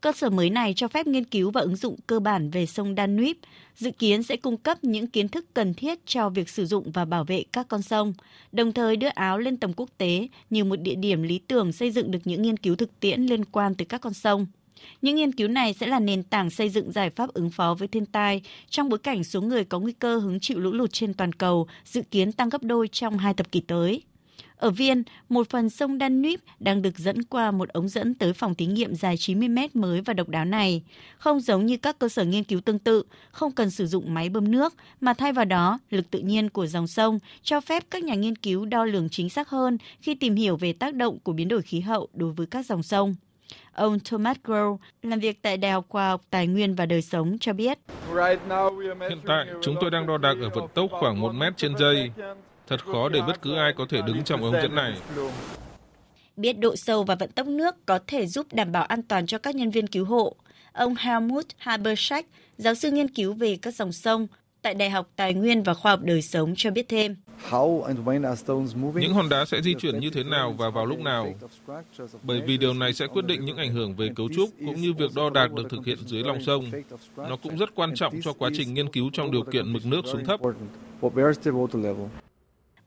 Cơ 0.00 0.12
sở 0.12 0.30
mới 0.30 0.50
này 0.50 0.74
cho 0.76 0.88
phép 0.88 1.06
nghiên 1.06 1.24
cứu 1.24 1.50
và 1.50 1.60
ứng 1.60 1.76
dụng 1.76 1.96
cơ 2.06 2.20
bản 2.20 2.50
về 2.50 2.66
sông 2.66 2.94
Danube, 2.96 3.32
dự 3.76 3.90
kiến 3.90 4.22
sẽ 4.22 4.36
cung 4.36 4.56
cấp 4.56 4.84
những 4.84 5.06
kiến 5.06 5.28
thức 5.28 5.54
cần 5.54 5.74
thiết 5.74 6.06
cho 6.06 6.28
việc 6.28 6.48
sử 6.48 6.66
dụng 6.66 6.90
và 6.92 7.04
bảo 7.04 7.24
vệ 7.24 7.44
các 7.52 7.68
con 7.68 7.82
sông, 7.82 8.12
đồng 8.52 8.72
thời 8.72 8.96
đưa 8.96 9.08
Áo 9.08 9.38
lên 9.38 9.56
tầm 9.56 9.72
quốc 9.76 9.88
tế 9.98 10.28
như 10.50 10.64
một 10.64 10.76
địa 10.76 10.94
điểm 10.94 11.22
lý 11.22 11.38
tưởng 11.38 11.72
xây 11.72 11.90
dựng 11.90 12.10
được 12.10 12.18
những 12.24 12.42
nghiên 12.42 12.56
cứu 12.56 12.76
thực 12.76 13.00
tiễn 13.00 13.22
liên 13.22 13.44
quan 13.44 13.74
tới 13.74 13.86
các 13.86 14.00
con 14.00 14.14
sông. 14.14 14.46
Những 15.02 15.16
nghiên 15.16 15.32
cứu 15.32 15.48
này 15.48 15.74
sẽ 15.74 15.86
là 15.86 16.00
nền 16.00 16.22
tảng 16.22 16.50
xây 16.50 16.68
dựng 16.68 16.92
giải 16.92 17.10
pháp 17.10 17.32
ứng 17.34 17.50
phó 17.50 17.74
với 17.74 17.88
thiên 17.88 18.06
tai 18.06 18.42
trong 18.70 18.88
bối 18.88 18.98
cảnh 18.98 19.24
số 19.24 19.40
người 19.40 19.64
có 19.64 19.78
nguy 19.78 19.92
cơ 19.92 20.18
hứng 20.18 20.40
chịu 20.40 20.60
lũ 20.60 20.72
lụt 20.72 20.92
trên 20.92 21.14
toàn 21.14 21.32
cầu 21.32 21.66
dự 21.84 22.02
kiến 22.10 22.32
tăng 22.32 22.48
gấp 22.48 22.62
đôi 22.62 22.88
trong 22.88 23.18
hai 23.18 23.34
thập 23.34 23.52
kỷ 23.52 23.60
tới. 23.60 24.02
Ở 24.60 24.70
Viên, 24.70 25.02
một 25.28 25.50
phần 25.50 25.70
sông 25.70 25.98
Danube 26.00 26.42
đang 26.58 26.82
được 26.82 26.98
dẫn 26.98 27.22
qua 27.22 27.50
một 27.50 27.68
ống 27.68 27.88
dẫn 27.88 28.14
tới 28.14 28.32
phòng 28.32 28.54
thí 28.54 28.66
nghiệm 28.66 28.94
dài 28.94 29.16
90 29.16 29.48
mét 29.48 29.76
mới 29.76 30.00
và 30.00 30.14
độc 30.14 30.28
đáo 30.28 30.44
này. 30.44 30.82
Không 31.18 31.40
giống 31.40 31.66
như 31.66 31.76
các 31.76 31.98
cơ 31.98 32.08
sở 32.08 32.24
nghiên 32.24 32.44
cứu 32.44 32.60
tương 32.60 32.78
tự, 32.78 33.02
không 33.30 33.52
cần 33.52 33.70
sử 33.70 33.86
dụng 33.86 34.14
máy 34.14 34.28
bơm 34.28 34.50
nước, 34.50 34.74
mà 35.00 35.14
thay 35.14 35.32
vào 35.32 35.44
đó, 35.44 35.78
lực 35.90 36.10
tự 36.10 36.18
nhiên 36.18 36.50
của 36.50 36.66
dòng 36.66 36.86
sông 36.86 37.18
cho 37.42 37.60
phép 37.60 37.84
các 37.90 38.04
nhà 38.04 38.14
nghiên 38.14 38.36
cứu 38.36 38.64
đo 38.64 38.84
lường 38.84 39.08
chính 39.08 39.30
xác 39.30 39.48
hơn 39.48 39.78
khi 40.00 40.14
tìm 40.14 40.34
hiểu 40.34 40.56
về 40.56 40.72
tác 40.72 40.94
động 40.94 41.18
của 41.22 41.32
biến 41.32 41.48
đổi 41.48 41.62
khí 41.62 41.80
hậu 41.80 42.08
đối 42.14 42.32
với 42.32 42.46
các 42.46 42.66
dòng 42.66 42.82
sông. 42.82 43.14
Ông 43.72 43.98
Thomas 44.00 44.36
Grow, 44.44 44.76
làm 45.02 45.20
việc 45.20 45.42
tại 45.42 45.56
Đại 45.56 45.72
học 45.72 45.84
Khoa 45.88 46.08
học 46.08 46.22
Tài 46.30 46.46
nguyên 46.46 46.74
và 46.74 46.86
Đời 46.86 47.02
sống 47.02 47.36
cho 47.40 47.52
biết. 47.52 47.78
Hiện 49.08 49.18
tại, 49.26 49.46
chúng 49.62 49.76
tôi 49.80 49.90
đang 49.90 50.06
đo 50.06 50.18
đạc 50.18 50.34
ở 50.42 50.50
vận 50.54 50.68
tốc 50.74 50.90
khoảng 50.90 51.20
1 51.20 51.32
mét 51.32 51.56
trên 51.56 51.72
giây. 51.78 52.10
Thật 52.70 52.84
khó 52.84 53.08
để 53.08 53.20
bất 53.26 53.42
cứ 53.42 53.56
ai 53.56 53.72
có 53.72 53.86
thể 53.88 54.02
đứng 54.06 54.24
trong 54.24 54.42
ống 54.42 54.52
dẫn 54.52 54.74
này. 54.74 54.94
Biết 56.36 56.52
độ 56.52 56.76
sâu 56.76 57.04
và 57.04 57.14
vận 57.14 57.30
tốc 57.30 57.46
nước 57.46 57.86
có 57.86 57.98
thể 58.06 58.26
giúp 58.26 58.46
đảm 58.52 58.72
bảo 58.72 58.84
an 58.84 59.02
toàn 59.02 59.26
cho 59.26 59.38
các 59.38 59.54
nhân 59.54 59.70
viên 59.70 59.86
cứu 59.86 60.04
hộ. 60.04 60.36
Ông 60.72 60.94
Helmut 60.98 61.46
Habersack, 61.58 62.28
giáo 62.58 62.74
sư 62.74 62.90
nghiên 62.90 63.08
cứu 63.08 63.32
về 63.32 63.58
các 63.62 63.74
dòng 63.74 63.92
sông 63.92 64.26
tại 64.62 64.74
Đại 64.74 64.90
học 64.90 65.08
Tài 65.16 65.34
nguyên 65.34 65.62
và 65.62 65.74
Khoa 65.74 65.92
học 65.92 66.00
Đời 66.02 66.22
sống 66.22 66.54
cho 66.56 66.70
biết 66.70 66.88
thêm. 66.88 67.16
Những 68.94 69.14
hòn 69.14 69.28
đá 69.28 69.44
sẽ 69.44 69.62
di 69.62 69.74
chuyển 69.74 70.00
như 70.00 70.10
thế 70.10 70.24
nào 70.24 70.54
và 70.58 70.70
vào 70.70 70.86
lúc 70.86 71.00
nào? 71.00 71.34
Bởi 72.22 72.40
vì 72.46 72.56
điều 72.56 72.74
này 72.74 72.92
sẽ 72.92 73.06
quyết 73.06 73.24
định 73.26 73.44
những 73.44 73.56
ảnh 73.56 73.72
hưởng 73.72 73.96
về 73.96 74.08
cấu 74.16 74.28
trúc 74.36 74.50
cũng 74.66 74.80
như 74.80 74.92
việc 74.92 75.10
đo 75.16 75.30
đạc 75.30 75.52
được 75.52 75.70
thực 75.70 75.86
hiện 75.86 75.98
dưới 76.06 76.22
lòng 76.22 76.42
sông. 76.42 76.70
Nó 77.16 77.36
cũng 77.42 77.56
rất 77.56 77.74
quan 77.74 77.94
trọng 77.94 78.14
cho 78.22 78.32
quá 78.32 78.50
trình 78.54 78.74
nghiên 78.74 78.92
cứu 78.92 79.10
trong 79.12 79.30
điều 79.30 79.42
kiện 79.42 79.72
mực 79.72 79.86
nước 79.86 80.02
xuống 80.04 80.24
thấp. 80.24 80.40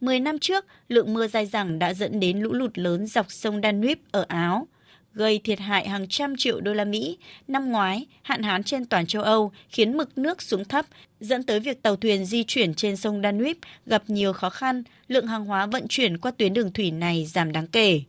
10 0.03 0.19
năm 0.19 0.39
trước, 0.39 0.65
lượng 0.89 1.13
mưa 1.13 1.27
dai 1.27 1.45
dẳng 1.45 1.79
đã 1.79 1.93
dẫn 1.93 2.19
đến 2.19 2.39
lũ 2.39 2.53
lụt 2.53 2.77
lớn 2.77 3.07
dọc 3.07 3.25
sông 3.29 3.61
Danube 3.63 4.01
ở 4.11 4.25
Áo, 4.27 4.67
gây 5.13 5.39
thiệt 5.43 5.59
hại 5.59 5.89
hàng 5.89 6.07
trăm 6.09 6.33
triệu 6.37 6.61
đô 6.61 6.73
la 6.73 6.85
Mỹ. 6.85 7.17
Năm 7.47 7.71
ngoái, 7.71 8.05
hạn 8.21 8.43
hán 8.43 8.63
trên 8.63 8.85
toàn 8.85 9.05
châu 9.05 9.23
Âu 9.23 9.51
khiến 9.69 9.97
mực 9.97 10.17
nước 10.17 10.41
xuống 10.41 10.65
thấp, 10.65 10.85
dẫn 11.19 11.43
tới 11.43 11.59
việc 11.59 11.81
tàu 11.81 11.95
thuyền 11.95 12.25
di 12.25 12.43
chuyển 12.43 12.73
trên 12.73 12.97
sông 12.97 13.21
Danube 13.23 13.53
gặp 13.85 14.03
nhiều 14.07 14.33
khó 14.33 14.49
khăn, 14.49 14.83
lượng 15.07 15.27
hàng 15.27 15.45
hóa 15.45 15.65
vận 15.65 15.87
chuyển 15.87 16.17
qua 16.17 16.31
tuyến 16.31 16.53
đường 16.53 16.71
thủy 16.71 16.91
này 16.91 17.25
giảm 17.25 17.51
đáng 17.51 17.67
kể. 17.67 18.01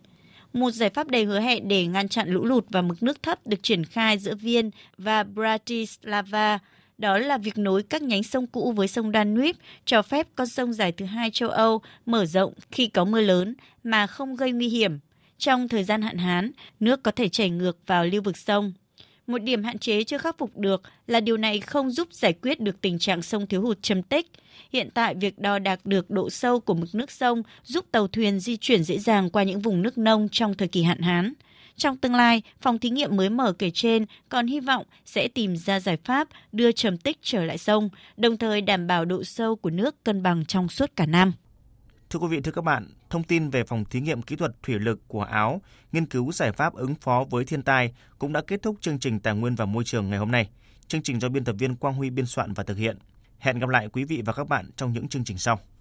Một 0.52 0.70
giải 0.70 0.90
pháp 0.90 1.08
đầy 1.08 1.24
hứa 1.24 1.40
hẹn 1.40 1.68
để 1.68 1.86
ngăn 1.86 2.08
chặn 2.08 2.28
lũ 2.28 2.44
lụt 2.44 2.64
và 2.68 2.82
mực 2.82 3.02
nước 3.02 3.22
thấp 3.22 3.46
được 3.46 3.62
triển 3.62 3.84
khai 3.84 4.18
giữa 4.18 4.34
Viên 4.34 4.70
và 4.98 5.22
Bratislava– 5.22 6.58
đó 6.98 7.18
là 7.18 7.38
việc 7.38 7.58
nối 7.58 7.82
các 7.82 8.02
nhánh 8.02 8.22
sông 8.22 8.46
cũ 8.46 8.72
với 8.72 8.88
sông 8.88 9.12
Danube, 9.12 9.52
cho 9.84 10.02
phép 10.02 10.26
con 10.34 10.46
sông 10.46 10.72
dài 10.72 10.92
thứ 10.92 11.04
hai 11.04 11.30
châu 11.30 11.48
Âu 11.48 11.80
mở 12.06 12.26
rộng 12.26 12.52
khi 12.70 12.86
có 12.86 13.04
mưa 13.04 13.20
lớn 13.20 13.54
mà 13.84 14.06
không 14.06 14.36
gây 14.36 14.52
nguy 14.52 14.68
hiểm. 14.68 14.98
Trong 15.38 15.68
thời 15.68 15.84
gian 15.84 16.02
hạn 16.02 16.18
hán, 16.18 16.50
nước 16.80 17.02
có 17.02 17.10
thể 17.10 17.28
chảy 17.28 17.50
ngược 17.50 17.78
vào 17.86 18.04
lưu 18.04 18.22
vực 18.22 18.36
sông. 18.36 18.72
Một 19.26 19.42
điểm 19.42 19.64
hạn 19.64 19.78
chế 19.78 20.04
chưa 20.04 20.18
khắc 20.18 20.38
phục 20.38 20.56
được 20.56 20.82
là 21.06 21.20
điều 21.20 21.36
này 21.36 21.60
không 21.60 21.90
giúp 21.90 22.08
giải 22.12 22.32
quyết 22.32 22.60
được 22.60 22.80
tình 22.80 22.98
trạng 22.98 23.22
sông 23.22 23.46
thiếu 23.46 23.62
hụt 23.62 23.82
châm 23.82 24.02
tích. 24.02 24.26
Hiện 24.72 24.88
tại, 24.94 25.14
việc 25.14 25.38
đo 25.38 25.58
đạc 25.58 25.86
được 25.86 26.10
độ 26.10 26.30
sâu 26.30 26.60
của 26.60 26.74
mực 26.74 26.94
nước 26.94 27.10
sông 27.10 27.42
giúp 27.64 27.84
tàu 27.92 28.08
thuyền 28.08 28.40
di 28.40 28.56
chuyển 28.56 28.84
dễ 28.84 28.98
dàng 28.98 29.30
qua 29.30 29.42
những 29.42 29.60
vùng 29.60 29.82
nước 29.82 29.98
nông 29.98 30.28
trong 30.32 30.54
thời 30.54 30.68
kỳ 30.68 30.82
hạn 30.82 31.00
hán. 31.00 31.32
Trong 31.76 31.96
tương 31.96 32.14
lai, 32.14 32.42
phòng 32.60 32.78
thí 32.78 32.90
nghiệm 32.90 33.16
mới 33.16 33.30
mở 33.30 33.52
kể 33.52 33.70
trên 33.74 34.06
còn 34.28 34.46
hy 34.46 34.60
vọng 34.60 34.86
sẽ 35.04 35.28
tìm 35.28 35.56
ra 35.56 35.80
giải 35.80 35.98
pháp 36.04 36.28
đưa 36.52 36.72
trầm 36.72 36.98
tích 36.98 37.18
trở 37.22 37.44
lại 37.44 37.58
sông, 37.58 37.88
đồng 38.16 38.36
thời 38.36 38.60
đảm 38.60 38.86
bảo 38.86 39.04
độ 39.04 39.24
sâu 39.24 39.56
của 39.56 39.70
nước 39.70 40.04
cân 40.04 40.22
bằng 40.22 40.44
trong 40.46 40.68
suốt 40.68 40.90
cả 40.96 41.06
năm. 41.06 41.32
Thưa 42.10 42.18
quý 42.18 42.28
vị, 42.28 42.40
thưa 42.40 42.52
các 42.52 42.64
bạn, 42.64 42.88
thông 43.10 43.22
tin 43.22 43.50
về 43.50 43.64
phòng 43.64 43.84
thí 43.84 44.00
nghiệm 44.00 44.22
kỹ 44.22 44.36
thuật 44.36 44.62
thủy 44.62 44.78
lực 44.78 45.08
của 45.08 45.22
Áo, 45.22 45.60
nghiên 45.92 46.06
cứu 46.06 46.32
giải 46.32 46.52
pháp 46.52 46.74
ứng 46.74 46.94
phó 46.94 47.24
với 47.30 47.44
thiên 47.44 47.62
tai 47.62 47.92
cũng 48.18 48.32
đã 48.32 48.40
kết 48.46 48.62
thúc 48.62 48.76
chương 48.80 48.98
trình 48.98 49.20
Tài 49.20 49.34
nguyên 49.34 49.54
và 49.54 49.64
Môi 49.64 49.84
trường 49.84 50.10
ngày 50.10 50.18
hôm 50.18 50.30
nay. 50.30 50.48
Chương 50.88 51.02
trình 51.02 51.20
do 51.20 51.28
biên 51.28 51.44
tập 51.44 51.56
viên 51.58 51.76
Quang 51.76 51.94
Huy 51.94 52.10
biên 52.10 52.26
soạn 52.26 52.52
và 52.52 52.64
thực 52.64 52.76
hiện. 52.76 52.98
Hẹn 53.38 53.58
gặp 53.58 53.68
lại 53.68 53.88
quý 53.88 54.04
vị 54.04 54.22
và 54.24 54.32
các 54.32 54.48
bạn 54.48 54.70
trong 54.76 54.92
những 54.92 55.08
chương 55.08 55.24
trình 55.24 55.38
sau. 55.38 55.60